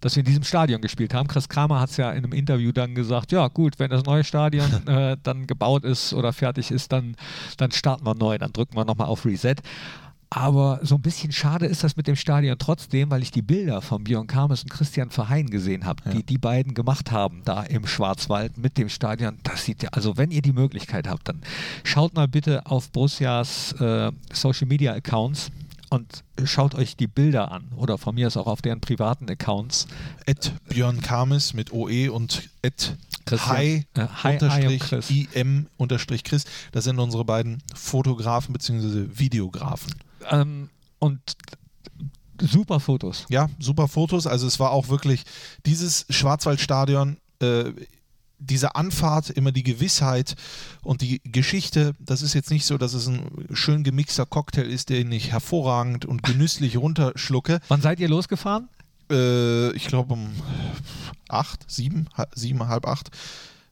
[0.01, 1.29] dass wir in diesem Stadion gespielt haben.
[1.29, 4.25] Chris Kramer hat es ja in einem Interview dann gesagt, ja gut, wenn das neue
[4.25, 7.15] Stadion äh, dann gebaut ist oder fertig ist, dann,
[7.59, 9.57] dann starten wir neu, dann drücken wir nochmal auf Reset.
[10.31, 13.81] Aber so ein bisschen schade ist das mit dem Stadion trotzdem, weil ich die Bilder
[13.81, 17.87] von Björn Kames und Christian Verheyen gesehen habe, die die beiden gemacht haben da im
[17.87, 19.39] Schwarzwald mit dem Stadion.
[19.43, 21.41] Das sieht ja, also wenn ihr die Möglichkeit habt, dann
[21.83, 25.51] schaut mal bitte auf Borussias äh, Social Media Accounts
[25.89, 29.87] und schaut euch die Bilder an oder von mir aus auch auf deren privaten Accounts.
[30.27, 32.51] Ed Björn Kames mit OE und
[33.25, 33.57] Christian.
[33.57, 35.27] Hi, Äh, hi, unterstrich.
[35.35, 36.45] IM unterstrich Chris.
[36.73, 39.07] Das sind unsere beiden Fotografen bzw.
[39.19, 39.95] Videografen.
[40.31, 41.21] Ähm, und
[42.41, 43.27] super Fotos.
[43.29, 44.27] Ja, super Fotos.
[44.27, 45.25] Also es war auch wirklich
[45.67, 47.73] dieses Schwarzwaldstadion, äh,
[48.39, 50.37] diese Anfahrt, immer die Gewissheit
[50.83, 51.95] und die Geschichte.
[51.99, 56.05] Das ist jetzt nicht so, dass es ein schön gemixter Cocktail ist, den ich hervorragend
[56.05, 57.61] und genüsslich runterschlucke.
[57.69, 58.69] Wann seid ihr losgefahren?
[59.11, 60.31] Äh, ich glaube um
[61.29, 63.11] acht, sieben, sieben, halb acht.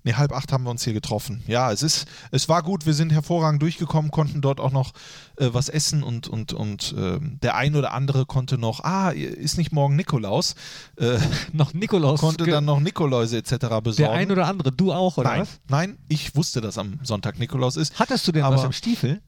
[0.06, 1.42] Nee, halb acht haben wir uns hier getroffen.
[1.48, 4.92] Ja, es ist, es war gut, wir sind hervorragend durchgekommen, konnten dort auch noch
[5.36, 9.58] äh, was essen und, und, und äh, der ein oder andere konnte noch, ah, ist
[9.58, 10.54] nicht morgen Nikolaus?
[10.96, 11.18] Äh,
[11.52, 12.20] noch Nikolaus.
[12.20, 13.50] Konnte dann noch Nikoläuse etc.
[13.82, 13.96] besorgen.
[13.96, 15.60] Der ein oder andere, du auch, oder nein, was?
[15.66, 17.98] Nein, ich wusste, dass am Sonntag Nikolaus ist.
[17.98, 19.20] Hattest du denn aber, was im Stiefel?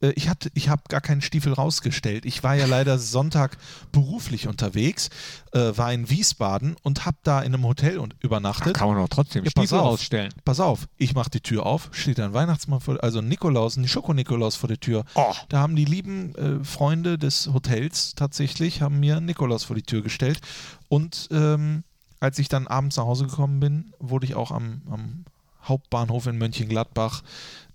[0.00, 2.24] Äh, ich, ich habe gar keinen Stiefel rausgestellt.
[2.24, 3.56] Ich war ja leider Sonntag
[3.92, 5.10] beruflich unterwegs,
[5.52, 8.74] äh, war in Wiesbaden und habe da in einem Hotel und übernachtet.
[8.76, 9.86] Ach, kann man doch trotzdem Ja, Stiefel pass auf.
[9.86, 10.32] rausstellen.
[10.44, 13.88] Pass auf, ich mache die Tür auf, steht ein Weihnachtsmann vor, also ein Nikolaus, ein
[13.88, 15.04] Schoko-Nikolaus vor der Tür.
[15.14, 15.32] Oh.
[15.48, 19.82] Da haben die lieben äh, Freunde des Hotels tatsächlich, haben mir einen Nikolaus vor die
[19.82, 20.40] Tür gestellt.
[20.88, 21.84] Und ähm,
[22.20, 25.24] als ich dann abends nach Hause gekommen bin, wurde ich auch am, am
[25.64, 27.22] Hauptbahnhof in Mönchengladbach.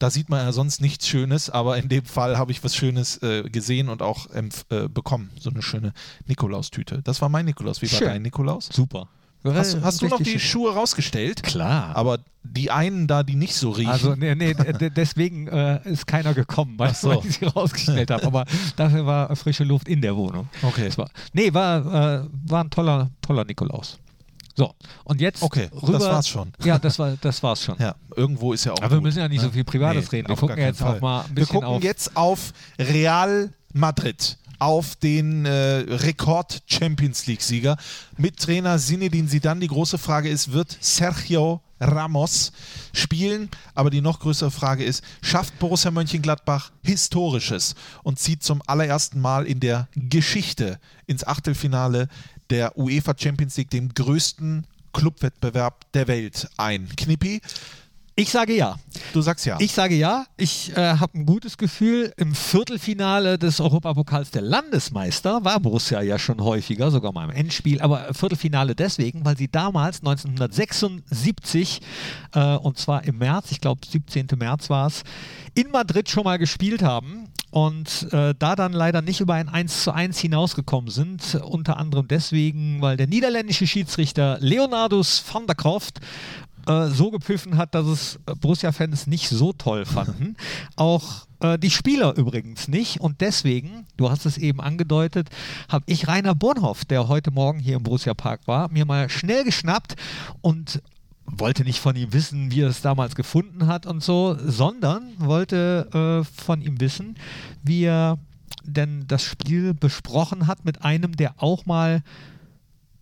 [0.03, 3.23] Da sieht man ja sonst nichts Schönes, aber in dem Fall habe ich was Schönes
[3.23, 5.31] äh, gesehen und auch äh, bekommen.
[5.39, 5.93] So eine schöne
[6.27, 7.01] Nikolaustüte.
[7.05, 7.81] Das war mein Nikolaus.
[7.81, 8.09] Wie war Schön.
[8.09, 8.67] dein Nikolaus?
[8.69, 9.07] Super.
[9.45, 10.39] Hast, hast du noch die schön.
[10.41, 11.41] Schuhe rausgestellt?
[11.43, 11.95] Klar.
[11.95, 13.91] Aber die einen da, die nicht so riechen.
[13.91, 14.53] Also, nee, nee,
[14.93, 17.07] deswegen äh, ist keiner gekommen, weil, so.
[17.07, 18.25] weil ich sie rausgestellt habe.
[18.25, 18.43] Aber
[18.75, 20.49] dafür war frische Luft in der Wohnung.
[20.63, 20.87] okay.
[20.87, 23.99] Das war, nee, war, äh, war ein toller, toller Nikolaus.
[24.55, 25.93] So, und jetzt Okay, rüber.
[25.99, 26.51] das war's schon.
[26.63, 27.75] Ja, das, war, das war's schon.
[27.79, 28.77] Ja, irgendwo ist ja auch.
[28.77, 29.47] Aber wir gut, müssen ja nicht ne?
[29.47, 30.27] so viel Privates reden.
[30.27, 31.01] Wir auf gucken jetzt keinen auch Fall.
[31.01, 31.83] mal ein Wir bisschen gucken auf.
[31.83, 35.49] jetzt auf Real Madrid, auf den äh,
[35.89, 37.77] Rekord-Champions League-Sieger
[38.17, 39.59] mit Trainer Zinedine Zidane.
[39.61, 42.51] Die große Frage ist, wird Sergio Ramos
[42.93, 43.49] spielen?
[43.75, 49.45] Aber die noch größere Frage ist, schafft Borussia Mönchengladbach Historisches und zieht zum allerersten Mal
[49.45, 52.07] in der Geschichte ins Achtelfinale
[52.49, 56.87] der UEFA Champions League, dem größten Clubwettbewerb der Welt ein?
[56.95, 57.41] Knippi,
[58.15, 58.75] Ich sage ja.
[59.11, 59.57] du sagst ja.
[59.59, 60.27] Ich sage ja.
[60.37, 62.13] Ich äh, habe ein gutes Gefühl.
[62.15, 67.81] Im Viertelfinale des Europapokals der Landesmeister war Borussia ja schon häufiger, sogar mal im Endspiel.
[67.81, 71.81] Aber Viertelfinale deswegen, weil sie damals 1976
[72.35, 74.27] äh, und zwar im März, ich glaube 17.
[74.37, 75.01] März war es,
[75.55, 79.83] in Madrid schon mal gespielt haben und äh, da dann leider nicht über ein 1
[79.83, 81.35] zu 1 hinausgekommen sind.
[81.35, 85.99] Unter anderem deswegen, weil der niederländische Schiedsrichter Leonardus van der Kroft
[86.65, 90.35] äh, so gepfiffen hat, dass es äh, Borussia-Fans nicht so toll fanden.
[90.77, 92.99] Auch äh, die Spieler übrigens nicht.
[92.99, 95.29] Und deswegen, du hast es eben angedeutet,
[95.69, 99.95] habe ich Rainer Bornhoff, der heute Morgen hier im Borussia-Park war, mir mal schnell geschnappt
[100.41, 100.81] und
[101.25, 106.23] wollte nicht von ihm wissen, wie er es damals gefunden hat und so, sondern wollte
[106.25, 107.15] äh, von ihm wissen,
[107.63, 108.17] wie er
[108.63, 112.01] denn das Spiel besprochen hat mit einem, der auch mal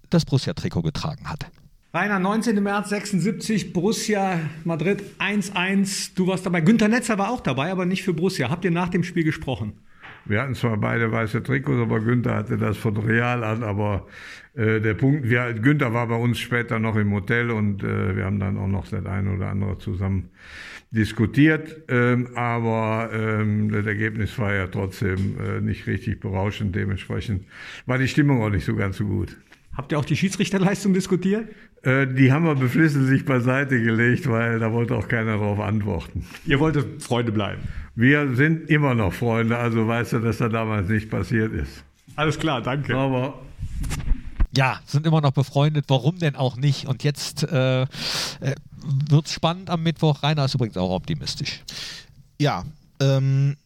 [0.10, 1.48] das Borussia-Trikot getragen hat.
[1.94, 2.62] Rainer, 19.
[2.64, 6.12] März 76, Borussia Madrid 1-1.
[6.16, 6.62] Du warst dabei.
[6.62, 8.50] Günter Netzer war auch dabei, aber nicht für Borussia.
[8.50, 9.74] Habt ihr nach dem Spiel gesprochen?
[10.26, 13.64] Wir hatten zwar beide weiße Trikots, aber Günther hatte das von Real an.
[13.64, 14.08] Aber
[14.54, 18.26] äh, der Punkt, wir, Günther war bei uns später noch im Hotel und äh, wir
[18.26, 20.30] haben dann auch noch das eine oder andere zusammen
[20.92, 21.84] diskutiert.
[21.88, 26.76] Ähm, aber ähm, das Ergebnis war ja trotzdem äh, nicht richtig berauschend.
[26.76, 27.46] Dementsprechend
[27.86, 29.38] war die Stimmung auch nicht so ganz so gut.
[29.74, 31.48] Habt ihr auch die Schiedsrichterleistung diskutiert?
[31.84, 36.26] Äh, die haben wir beflissentlich beiseite gelegt, weil da wollte auch keiner darauf antworten.
[36.46, 37.62] Ihr wolltet Freunde bleiben.
[37.96, 41.84] Wir sind immer noch Freunde, also weißt du, dass das damals nicht passiert ist.
[42.16, 42.96] Alles klar, danke.
[42.96, 43.40] Aber
[44.56, 45.86] Ja, sind immer noch befreundet.
[45.88, 46.88] Warum denn auch nicht?
[46.88, 47.88] Und jetzt äh, äh,
[49.10, 50.24] wird es spannend am Mittwoch.
[50.24, 51.64] Rainer ist übrigens auch optimistisch.
[52.40, 52.66] Ja,
[53.00, 53.58] ähm,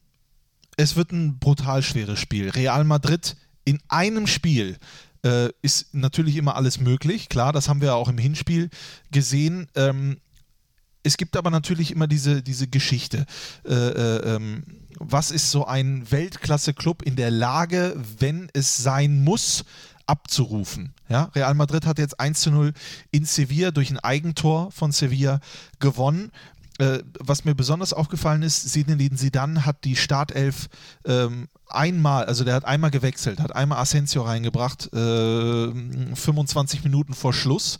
[0.77, 2.49] es wird ein brutal schweres Spiel.
[2.49, 4.77] Real Madrid in einem Spiel
[5.23, 7.29] äh, ist natürlich immer alles möglich.
[7.29, 8.69] Klar, das haben wir auch im Hinspiel
[9.11, 9.67] gesehen.
[9.75, 10.17] Ähm,
[11.05, 13.25] es gibt aber natürlich immer diese, diese Geschichte.
[13.63, 14.63] Äh, äh, ähm,
[14.97, 19.65] was ist so ein Weltklasse-Club in der Lage, wenn es sein muss,
[20.07, 20.93] abzurufen?
[21.07, 22.73] Ja, Real Madrid hat jetzt 1 zu 0
[23.11, 25.41] in Sevilla durch ein Eigentor von Sevilla
[25.79, 26.31] gewonnen.
[26.79, 30.69] Äh, was mir besonders aufgefallen ist, Zinedine Zidane hat die Startelf
[31.05, 37.31] ähm, einmal, also der hat einmal gewechselt, hat einmal Asensio reingebracht, äh, 25 Minuten vor
[37.31, 37.79] Schluss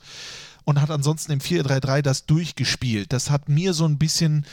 [0.65, 3.13] und hat ansonsten im 4-3-3 das durchgespielt.
[3.13, 4.45] Das hat mir so ein bisschen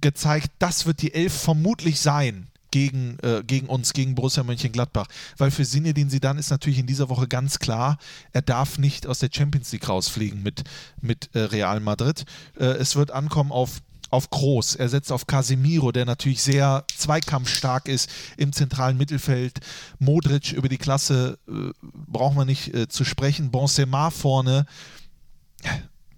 [0.00, 5.06] gezeigt, das wird die Elf vermutlich sein gegen, äh, gegen uns, gegen Borussia Mönchengladbach.
[5.36, 7.98] Weil für Zinedine Zidane ist natürlich in dieser Woche ganz klar,
[8.32, 10.64] er darf nicht aus der Champions League rausfliegen mit,
[11.00, 12.24] mit äh, Real Madrid.
[12.58, 13.80] Äh, es wird ankommen auf
[14.10, 14.74] auf Groß.
[14.74, 19.60] Er setzt auf Casemiro, der natürlich sehr zweikampfstark ist im zentralen Mittelfeld.
[20.00, 21.70] Modric über die Klasse äh,
[22.08, 23.52] brauchen wir nicht äh, zu sprechen.
[23.52, 24.66] Benzema vorne.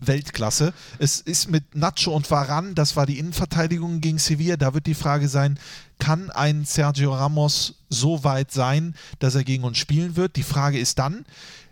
[0.06, 0.72] Weltklasse.
[0.98, 4.56] Es ist mit Nacho und Varan, das war die Innenverteidigung gegen Sevilla.
[4.56, 5.58] Da wird die Frage sein,
[5.98, 10.36] kann ein Sergio Ramos so weit sein, dass er gegen uns spielen wird?
[10.36, 11.24] Die Frage ist dann,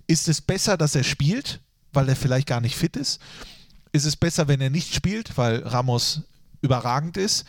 [0.06, 1.60] ist es besser, dass er spielt,
[1.92, 3.20] weil er vielleicht gar nicht fit ist?
[3.92, 6.22] Ist es besser, wenn er nicht spielt, weil Ramos
[6.62, 7.44] überragend ist?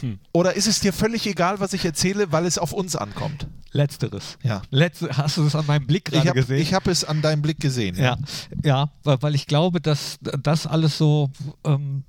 [0.00, 0.18] Hm.
[0.32, 3.46] Oder ist es dir völlig egal, was ich erzähle, weil es auf uns ankommt?
[3.72, 4.38] Letzteres.
[4.42, 4.62] Ja.
[4.70, 6.60] Letzte, hast du es an meinem Blick gerade gesehen?
[6.60, 7.96] Ich habe es an deinem Blick gesehen.
[7.96, 8.16] Ja,
[8.62, 11.30] ja, weil, weil ich glaube, dass das alles so
[11.64, 12.04] ähm,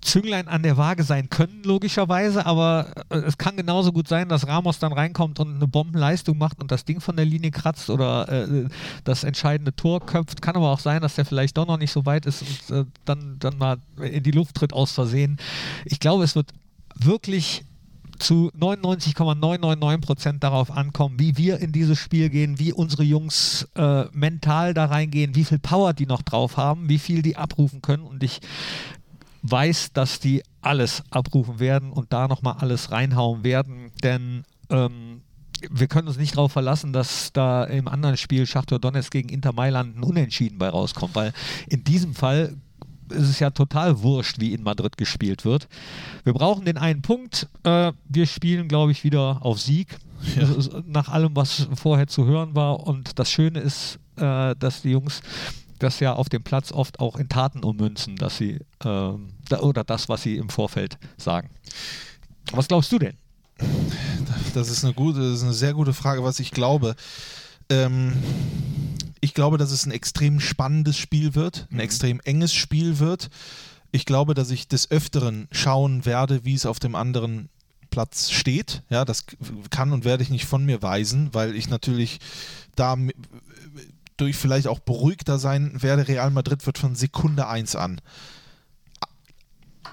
[0.00, 4.46] Zünglein an der Waage sein können, logischerweise, aber äh, es kann genauso gut sein, dass
[4.46, 8.28] Ramos dann reinkommt und eine Bombenleistung macht und das Ding von der Linie kratzt oder
[8.28, 8.68] äh,
[9.04, 10.42] das entscheidende Tor köpft.
[10.42, 12.84] Kann aber auch sein, dass der vielleicht doch noch nicht so weit ist und äh,
[13.04, 15.38] dann, dann mal in die Luft tritt aus Versehen.
[15.84, 16.52] Ich glaube, es wird
[16.94, 17.64] wirklich
[18.18, 24.04] zu 99,999 Prozent darauf ankommen, wie wir in dieses Spiel gehen, wie unsere Jungs äh,
[24.12, 28.04] mental da reingehen, wie viel Power die noch drauf haben, wie viel die abrufen können.
[28.04, 28.40] Und ich
[29.42, 35.22] weiß, dass die alles abrufen werden und da nochmal alles reinhauen werden, denn ähm,
[35.70, 39.52] wir können uns nicht darauf verlassen, dass da im anderen Spiel Schachtor Donetsk gegen Inter
[39.52, 41.32] Mailand ein Unentschieden bei rauskommt, weil
[41.68, 42.56] in diesem Fall
[43.10, 45.68] ist es ja total wurscht, wie in Madrid gespielt wird.
[46.24, 47.48] Wir brauchen den einen Punkt.
[47.64, 49.98] Äh, wir spielen, glaube ich, wieder auf Sieg.
[50.34, 50.48] Ja.
[50.86, 52.86] Nach allem, was vorher zu hören war.
[52.86, 55.20] Und das Schöne ist, äh, dass die Jungs
[55.78, 60.08] das ja auf dem Platz oft auch in Taten ummünzen, dass sie äh, oder das,
[60.08, 61.50] was sie im Vorfeld sagen.
[62.52, 63.16] Was glaubst du denn?
[64.54, 66.94] Das ist eine gute, das ist eine sehr gute Frage, was ich glaube.
[67.68, 68.12] Ähm,
[69.26, 71.80] ich glaube, dass es ein extrem spannendes Spiel wird, ein mhm.
[71.80, 73.28] extrem enges Spiel wird.
[73.90, 77.48] Ich glaube, dass ich des Öfteren schauen werde, wie es auf dem anderen
[77.90, 78.82] Platz steht.
[78.88, 79.26] Ja, das
[79.70, 82.20] kann und werde ich nicht von mir weisen, weil ich natürlich
[82.76, 82.96] da
[84.16, 86.06] durch vielleicht auch beruhigter sein werde.
[86.06, 88.00] Real Madrid wird von Sekunde 1 an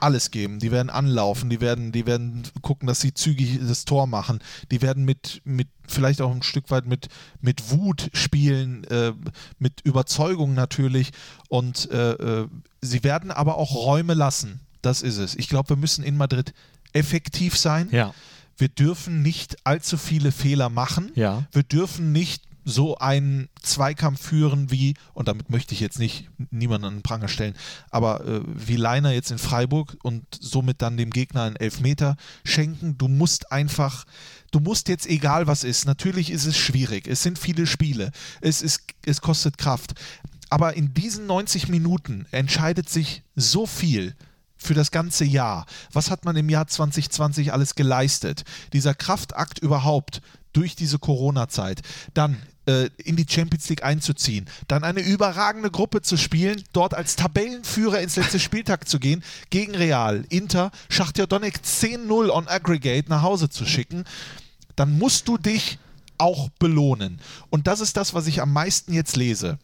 [0.04, 0.60] alles geben.
[0.60, 4.40] Die werden anlaufen, die werden, die werden gucken, dass sie zügig das Tor machen.
[4.72, 7.08] Die werden mit, mit vielleicht auch ein Stück weit mit,
[7.42, 9.14] mit Wut spielen, äh,
[9.60, 11.12] mit Überzeugung natürlich.
[11.50, 12.48] Und äh, äh,
[12.82, 14.60] sie werden aber auch Räume lassen.
[14.82, 15.36] Das ist es.
[15.36, 16.54] Ich glaube, wir müssen in Madrid
[16.92, 17.88] effektiv sein.
[17.92, 18.14] Ja.
[18.58, 21.12] Wir dürfen nicht allzu viele Fehler machen.
[21.16, 21.44] Ja.
[21.52, 26.88] Wir dürfen nicht so einen Zweikampf führen wie, und damit möchte ich jetzt nicht niemanden
[26.88, 27.56] an den Pranger stellen,
[27.90, 32.98] aber äh, wie Leiner jetzt in Freiburg und somit dann dem Gegner einen Elfmeter schenken.
[32.98, 34.06] Du musst einfach,
[34.52, 38.62] du musst jetzt, egal was ist, natürlich ist es schwierig, es sind viele Spiele, es,
[38.62, 39.94] ist, es kostet Kraft,
[40.50, 44.16] aber in diesen 90 Minuten entscheidet sich so viel
[44.56, 45.66] für das ganze Jahr.
[45.92, 48.44] Was hat man im Jahr 2020 alles geleistet?
[48.72, 50.22] Dieser Kraftakt überhaupt
[50.54, 51.82] durch diese Corona-Zeit.
[52.14, 57.16] Dann äh, in die Champions League einzuziehen, dann eine überragende Gruppe zu spielen, dort als
[57.16, 63.22] Tabellenführer ins letzte Spieltag zu gehen, gegen Real, Inter, Schachtja Donetsk 10-0 on Aggregate nach
[63.22, 64.06] Hause zu schicken,
[64.76, 65.78] dann musst du dich
[66.18, 67.20] auch belohnen.
[67.50, 69.60] Und das ist das, was ich am meisten jetzt lese.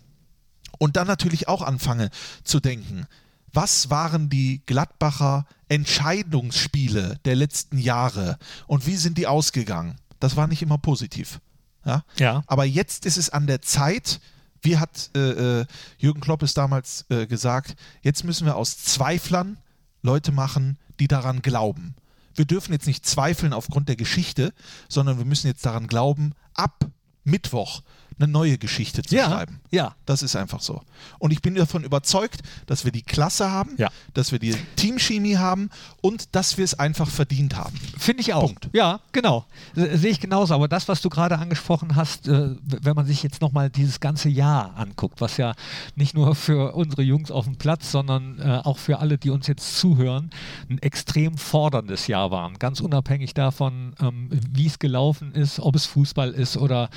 [0.77, 2.09] Und dann natürlich auch anfange
[2.43, 3.05] zu denken,
[3.53, 9.95] was waren die Gladbacher Entscheidungsspiele der letzten Jahre und wie sind die ausgegangen?
[10.19, 11.39] Das war nicht immer positiv.
[11.85, 12.03] Ja?
[12.17, 12.43] ja.
[12.47, 14.19] Aber jetzt ist es an der Zeit,
[14.61, 15.65] wie hat äh, äh,
[15.97, 19.57] Jürgen Klopp es damals äh, gesagt, jetzt müssen wir aus Zweiflern
[20.01, 21.95] Leute machen, die daran glauben.
[22.35, 24.53] Wir dürfen jetzt nicht zweifeln aufgrund der Geschichte,
[24.87, 26.85] sondern wir müssen jetzt daran glauben, ab
[27.23, 27.81] Mittwoch
[28.19, 29.59] eine neue Geschichte zu ja, schreiben.
[29.71, 29.95] Ja.
[30.05, 30.81] Das ist einfach so.
[31.19, 33.89] Und ich bin davon überzeugt, dass wir die Klasse haben, ja.
[34.13, 35.69] dass wir die Teamchemie haben
[36.01, 37.77] und dass wir es einfach verdient haben.
[37.97, 38.45] Finde ich auch.
[38.45, 38.69] Punkt.
[38.73, 39.45] Ja, genau.
[39.75, 40.53] Sehe ich genauso.
[40.53, 44.29] Aber das, was du gerade angesprochen hast, äh, wenn man sich jetzt nochmal dieses ganze
[44.29, 45.53] Jahr anguckt, was ja
[45.95, 49.47] nicht nur für unsere Jungs auf dem Platz, sondern äh, auch für alle, die uns
[49.47, 50.29] jetzt zuhören,
[50.69, 52.51] ein extrem forderndes Jahr war.
[52.53, 56.89] Ganz unabhängig davon, ähm, wie es gelaufen ist, ob es Fußball ist oder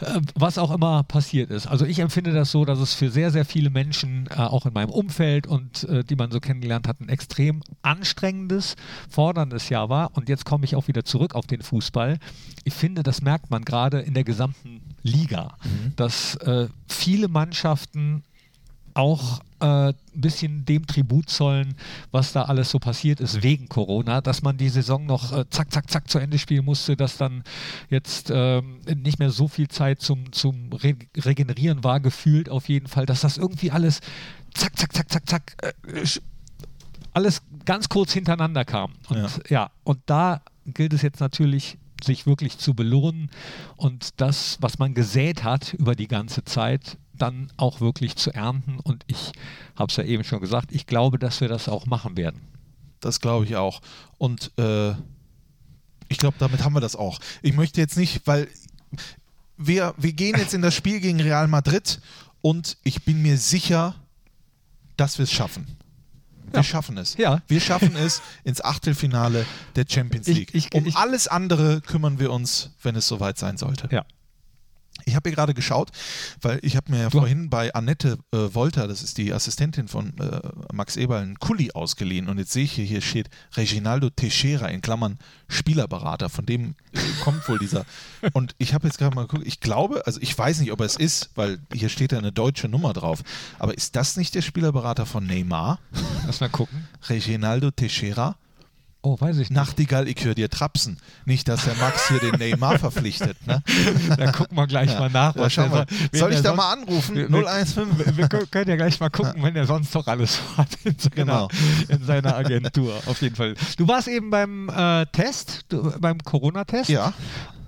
[0.00, 0.20] äh,
[0.54, 1.66] was auch immer passiert ist.
[1.66, 4.72] Also ich empfinde das so, dass es für sehr, sehr viele Menschen, äh, auch in
[4.72, 8.76] meinem Umfeld und äh, die man so kennengelernt hat, ein extrem anstrengendes,
[9.08, 10.16] forderndes Jahr war.
[10.16, 12.18] Und jetzt komme ich auch wieder zurück auf den Fußball.
[12.62, 15.96] Ich finde, das merkt man gerade in der gesamten Liga, mhm.
[15.96, 18.22] dass äh, viele Mannschaften
[18.94, 21.74] auch äh, ein bisschen dem Tribut zollen,
[22.10, 25.72] was da alles so passiert ist wegen Corona, dass man die Saison noch äh, zack,
[25.72, 27.42] zack, zack zu Ende spielen musste, dass dann
[27.90, 32.86] jetzt ähm, nicht mehr so viel Zeit zum, zum Re Regenerieren war, gefühlt auf jeden
[32.86, 34.00] Fall, dass das irgendwie alles
[34.54, 36.04] zack, zack, zack, zack, zack, äh,
[37.12, 38.92] alles ganz kurz hintereinander kam.
[39.08, 39.28] Und ja.
[39.48, 43.30] ja, und da gilt es jetzt natürlich sich wirklich zu belohnen
[43.76, 48.78] und das, was man gesät hat über die ganze Zeit, dann auch wirklich zu ernten.
[48.80, 49.32] Und ich
[49.76, 52.40] habe es ja eben schon gesagt, ich glaube, dass wir das auch machen werden.
[53.00, 53.80] Das glaube ich auch.
[54.18, 54.92] Und äh,
[56.08, 57.20] ich glaube, damit haben wir das auch.
[57.42, 58.48] Ich möchte jetzt nicht, weil
[59.56, 62.00] wir, wir gehen jetzt in das Spiel gegen Real Madrid
[62.40, 63.94] und ich bin mir sicher,
[64.96, 65.66] dass wir es schaffen.
[66.52, 67.16] Wir schaffen es.
[67.16, 67.42] Ja.
[67.48, 70.54] Wir schaffen es ins Achtelfinale der Champions Ich- League.
[70.54, 73.88] ich- um ich- alles andere kümmern wir uns, wenn es soweit sein sollte.
[73.90, 74.04] Ja.
[75.04, 75.90] Ich habe hier gerade geschaut,
[76.40, 80.16] weil ich habe mir ja vorhin bei Annette äh, Wolter, das ist die Assistentin von
[80.18, 80.40] äh,
[80.72, 84.80] Max Eberl, einen Kuli ausgeliehen und jetzt sehe ich hier, hier steht Reginaldo Teixeira in
[84.80, 87.84] Klammern Spielerberater, von dem äh, kommt wohl dieser.
[88.32, 90.86] Und ich habe jetzt gerade mal geguckt, ich glaube, also ich weiß nicht, ob er
[90.86, 93.22] es ist, weil hier steht ja eine deutsche Nummer drauf,
[93.58, 95.78] aber ist das nicht der Spielerberater von Neymar?
[96.26, 96.88] Lass mal gucken.
[97.08, 98.36] Reginaldo Teixeira?
[99.06, 99.52] Oh, weiß ich nicht.
[99.52, 100.96] Nachtigall, ich höre dir trapsen.
[101.26, 103.36] Nicht, dass der Max hier den Neymar verpflichtet.
[103.46, 103.62] Ne?
[104.16, 105.36] Da gucken wir gleich mal nach.
[105.36, 105.86] Ja, so- wen
[106.18, 107.14] Soll ich da mal anrufen?
[107.14, 107.98] Wir- wir- 015.
[107.98, 110.96] Wir, wir können können ja gleich mal gucken, wenn er sonst doch alles hat in
[110.98, 111.48] seiner, Genau.
[111.88, 112.94] in seiner Agentur.
[113.04, 113.54] Auf jeden Fall.
[113.76, 116.88] Du warst eben beim äh, Test, du, beim Corona-Test.
[116.88, 117.12] Ja.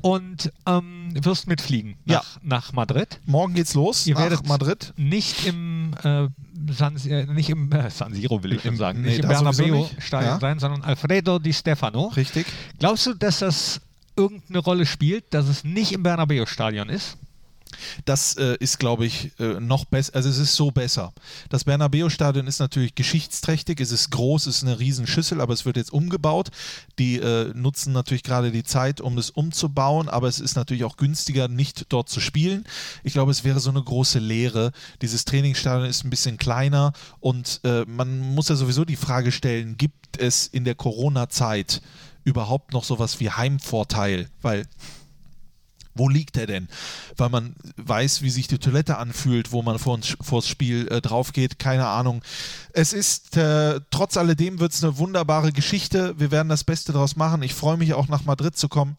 [0.07, 2.23] Und ähm, wirst mitfliegen nach, Ja.
[2.43, 3.19] nach Madrid.
[3.27, 4.93] Morgen geht's los Ihr nach werdet Madrid.
[4.97, 6.29] nicht im äh,
[6.73, 9.37] San, äh, nicht im äh, San Siro will ich schon sagen, nee, nicht im da
[9.39, 10.03] sowieso Bernabeu nicht.
[10.03, 10.41] Stadion Ja.
[10.41, 12.09] sein, sondern Alfredo Di Stefano.
[12.09, 12.47] Richtig.
[12.79, 13.81] Glaubst du, dass das
[14.17, 17.17] irgendeine Rolle spielt, dass es nicht im Bernabeu Stadion ist?
[18.05, 20.15] Das äh, ist, glaube ich, äh, noch besser.
[20.15, 21.13] Also es ist so besser.
[21.49, 23.81] Das Bernabeu-Stadion ist natürlich geschichtsträchtig.
[23.81, 26.51] Es ist groß, es ist eine Riesenschüssel, aber es wird jetzt umgebaut.
[26.99, 30.97] Die äh, nutzen natürlich gerade die Zeit, um es umzubauen, aber es ist natürlich auch
[30.97, 32.65] günstiger, nicht dort zu spielen.
[33.03, 34.73] Ich glaube, es wäre so eine große Lehre.
[35.03, 39.77] Dieses Trainingsstadion ist ein bisschen kleiner und äh, man muss ja sowieso die Frage stellen,
[39.77, 41.83] gibt es in der Corona-Zeit
[42.25, 44.29] überhaupt noch sowas wie Heimvorteil?
[44.43, 44.67] Weil
[45.97, 46.69] wo liegt er denn?
[47.17, 51.01] Weil man weiß, wie sich die Toilette anfühlt, wo man vor, vor das Spiel äh,
[51.01, 52.23] drauf geht, keine Ahnung.
[52.73, 56.15] Es ist, äh, trotz alledem wird es eine wunderbare Geschichte.
[56.19, 57.43] Wir werden das Beste daraus machen.
[57.43, 58.97] Ich freue mich auch nach Madrid zu kommen.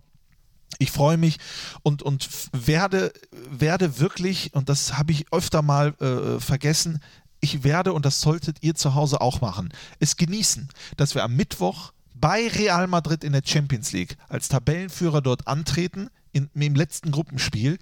[0.79, 1.38] Ich freue mich
[1.81, 3.13] und, und werde,
[3.49, 6.99] werde wirklich, und das habe ich öfter mal äh, vergessen,
[7.39, 11.36] ich werde, und das solltet ihr zu Hause auch machen, es genießen, dass wir am
[11.36, 17.12] Mittwoch bei Real Madrid in der Champions League als Tabellenführer dort antreten, in, im letzten
[17.12, 17.78] Gruppenspiel,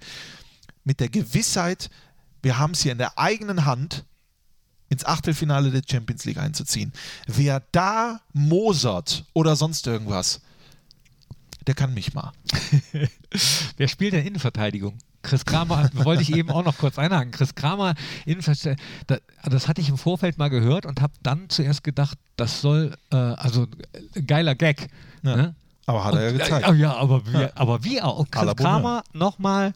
[0.84, 1.90] mit der Gewissheit,
[2.42, 4.04] wir haben es hier in der eigenen Hand,
[4.88, 6.92] ins Achtelfinale der Champions League einzuziehen.
[7.26, 10.40] Wer da mosert oder sonst irgendwas,
[11.66, 12.32] der kann mich mal.
[13.76, 14.96] Wer spielt denn Innenverteidigung?
[15.22, 17.32] Chris Kramer, wollte ich eben auch noch kurz einhaken.
[17.32, 22.60] Chris Kramer, das hatte ich im Vorfeld mal gehört und habe dann zuerst gedacht, das
[22.60, 23.66] soll, äh, also
[24.14, 24.88] äh, geiler Gag.
[25.24, 25.36] Ja.
[25.36, 25.54] Ne?
[25.86, 26.68] Aber hat er ja Und, gezeigt.
[26.68, 28.18] äh, ja, aber wie, aber wie auch.
[28.18, 29.72] Und Chris Kramer nochmal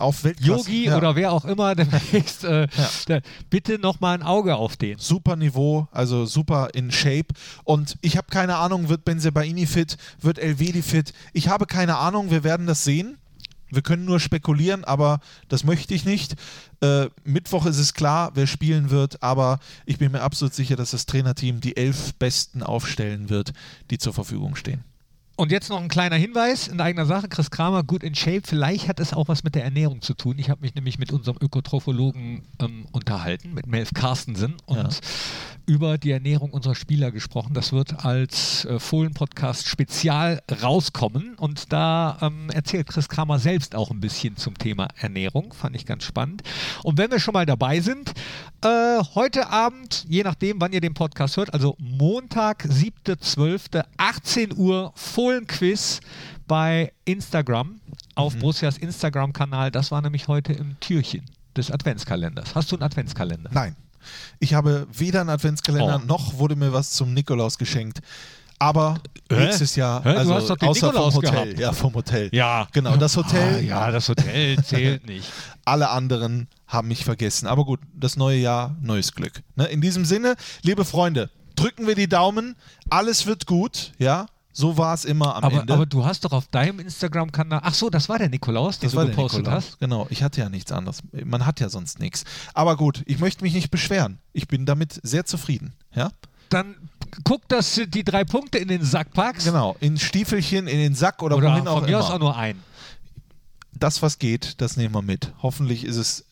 [0.00, 0.48] Auf Weltklasse.
[0.70, 0.96] Yogi Ja.
[0.96, 2.90] oder wer auch immer demnächst, äh, Ja.
[3.08, 4.98] der, bitte nochmal ein Auge auf den.
[4.98, 7.28] super Niveau, also super in Shape.
[7.62, 11.12] Und ich habe keine Ahnung, wird Benzebaini fit, wird Elvedi fit?
[11.32, 13.18] Ich habe keine Ahnung, wir werden das sehen.
[13.74, 16.34] Wir können nur spekulieren, aber das möchte ich nicht.
[16.80, 20.92] Äh, Mittwoch ist es klar, wer spielen wird, aber ich bin mir absolut sicher, dass
[20.92, 23.52] das Trainerteam die elf Besten aufstellen wird,
[23.90, 24.84] die zur Verfügung stehen.
[25.36, 27.28] Und jetzt noch ein kleiner Hinweis in eigener Sache.
[27.28, 28.42] Chris Kramer, gut in Shape.
[28.44, 30.38] Vielleicht hat es auch was mit der Ernährung zu tun.
[30.38, 34.88] Ich habe mich nämlich mit unserem Ökotrophologen ähm, unterhalten, mit Melf Carstensen, und Ja.
[35.66, 37.52] über die Ernährung unserer Spieler gesprochen.
[37.52, 41.34] Das wird als äh, Fohlen-Podcast spezial rauskommen.
[41.34, 45.52] Und da ähm, erzählt Chris Kramer selbst auch ein bisschen zum Thema Ernährung.
[45.52, 46.42] Fand ich ganz spannend.
[46.84, 48.12] Und wenn wir schon mal dabei sind,
[48.64, 54.92] äh, heute Abend, je nachdem, wann ihr den Podcast hört, also Montag, 7.12., 18 Uhr,
[54.94, 56.00] Fohlen-Quiz
[56.46, 57.80] bei Instagram
[58.14, 59.70] auf Borussias Instagram-Kanal.
[59.70, 61.24] Das war nämlich heute im Türchen
[61.56, 62.54] des Adventskalenders.
[62.54, 63.50] Hast du einen Adventskalender?
[63.52, 63.76] Nein,
[64.40, 66.06] ich habe weder einen Adventskalender Oh.
[66.06, 68.00] noch wurde mir was zum Nikolaus geschenkt.
[68.58, 68.98] Aber
[69.30, 70.10] nächstes Jahr, Hä?
[70.10, 71.58] Also außer Nikolaus vom Hotel, gehabt.
[71.60, 72.28] ja vom Hotel.
[72.32, 72.68] Ja.
[72.72, 73.56] Genau, das Hotel.
[73.56, 75.30] Ah, ja, das Hotel zählt nicht.
[75.64, 77.46] Alle anderen haben mich vergessen.
[77.46, 79.42] Aber gut, das neue Jahr, neues Glück.
[79.56, 79.66] Ne?
[79.66, 82.56] In diesem Sinne, liebe Freunde, drücken wir die Daumen.
[82.90, 83.92] Alles wird gut.
[83.98, 85.72] Ja, so war es immer am Aber, Ende.
[85.74, 88.92] aber du hast doch auf deinem Instagram-Kanal, ach so, das war der Nikolaus, den das
[88.92, 89.64] du war der gepostet Nikolaus.
[89.64, 89.80] hast.
[89.80, 91.00] Genau, ich hatte ja nichts anderes.
[91.24, 92.24] Man hat ja sonst nichts.
[92.54, 94.18] Aber gut, ich möchte mich nicht beschweren.
[94.32, 95.74] Ich bin damit sehr zufrieden.
[95.94, 96.10] Ja,
[96.50, 96.76] Dann
[97.24, 99.46] guck, dass du die drei Punkte in den Sack packst.
[99.46, 99.76] genau.
[99.80, 102.14] In Stiefelchen, in den Sack oder, Oder wohin auch von mir aus immer.
[102.14, 102.60] auch nur ein.
[103.72, 105.32] das, was geht, das nehmen wir mit.
[105.42, 106.24] Hoffentlich ist es.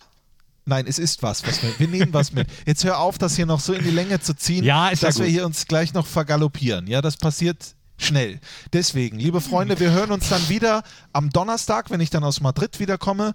[0.65, 1.45] Nein, es ist was.
[1.47, 2.49] was wir, wir nehmen was mit.
[2.67, 5.09] Jetzt hör auf, das hier noch so in die Länge zu ziehen, Ja, ist ja
[5.09, 6.87] dass wir hier uns gleich noch vergaloppieren.
[6.87, 7.75] Ja, das passiert
[8.05, 8.41] schnell.
[8.73, 10.83] Deswegen, liebe Freunde, wir hören uns dann wieder
[11.13, 13.35] am Donnerstag, wenn ich dann aus Madrid wiederkomme.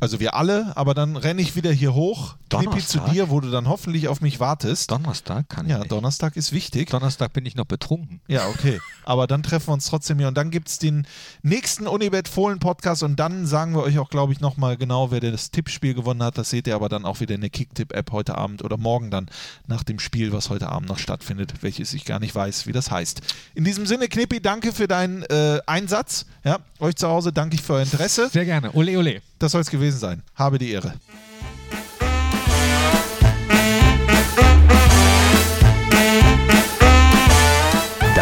[0.00, 3.50] Also wir alle, aber dann renne ich wieder hier hoch, Knippi zu dir, wo du
[3.50, 4.90] dann hoffentlich auf mich wartest.
[4.90, 5.92] Donnerstag kann ich Ja, nicht.
[5.92, 6.90] Donnerstag ist wichtig.
[6.90, 8.20] Donnerstag bin ich noch betrunken.
[8.26, 8.80] Ja, okay.
[9.04, 11.06] Aber dann treffen wir uns trotzdem hier und dann gibt es den
[11.42, 15.20] nächsten Unibet Fohlen Podcast und dann sagen wir euch auch, glaube ich, nochmal genau, wer
[15.20, 16.38] das Tippspiel gewonnen hat.
[16.38, 19.30] Das seht ihr aber dann auch wieder in der Kicktipp-App heute Abend oder morgen dann
[19.66, 22.90] nach dem Spiel, was heute Abend noch stattfindet, welches ich gar nicht weiß, wie das
[22.90, 23.20] heißt.
[23.54, 26.26] In diesem Sinne, Knippi, danke für deinen äh, Einsatz.
[26.44, 28.28] Ja, euch zu Hause danke ich für euer Interesse.
[28.28, 28.72] Sehr gerne.
[28.72, 29.22] Ole, ole.
[29.38, 30.22] Das soll es gewesen sein.
[30.34, 30.94] Habe die Ehre.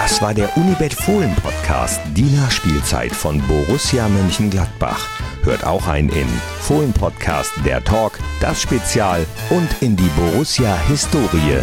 [0.06, 5.04] Das war der Unibet Fohlen Podcast, die Nachspielzeit von Borussia Mönchengladbach.
[5.42, 6.28] Hört auch ein in
[6.60, 11.60] Fohlen Podcast, der Talk, das Spezial und in die Borussia Historie.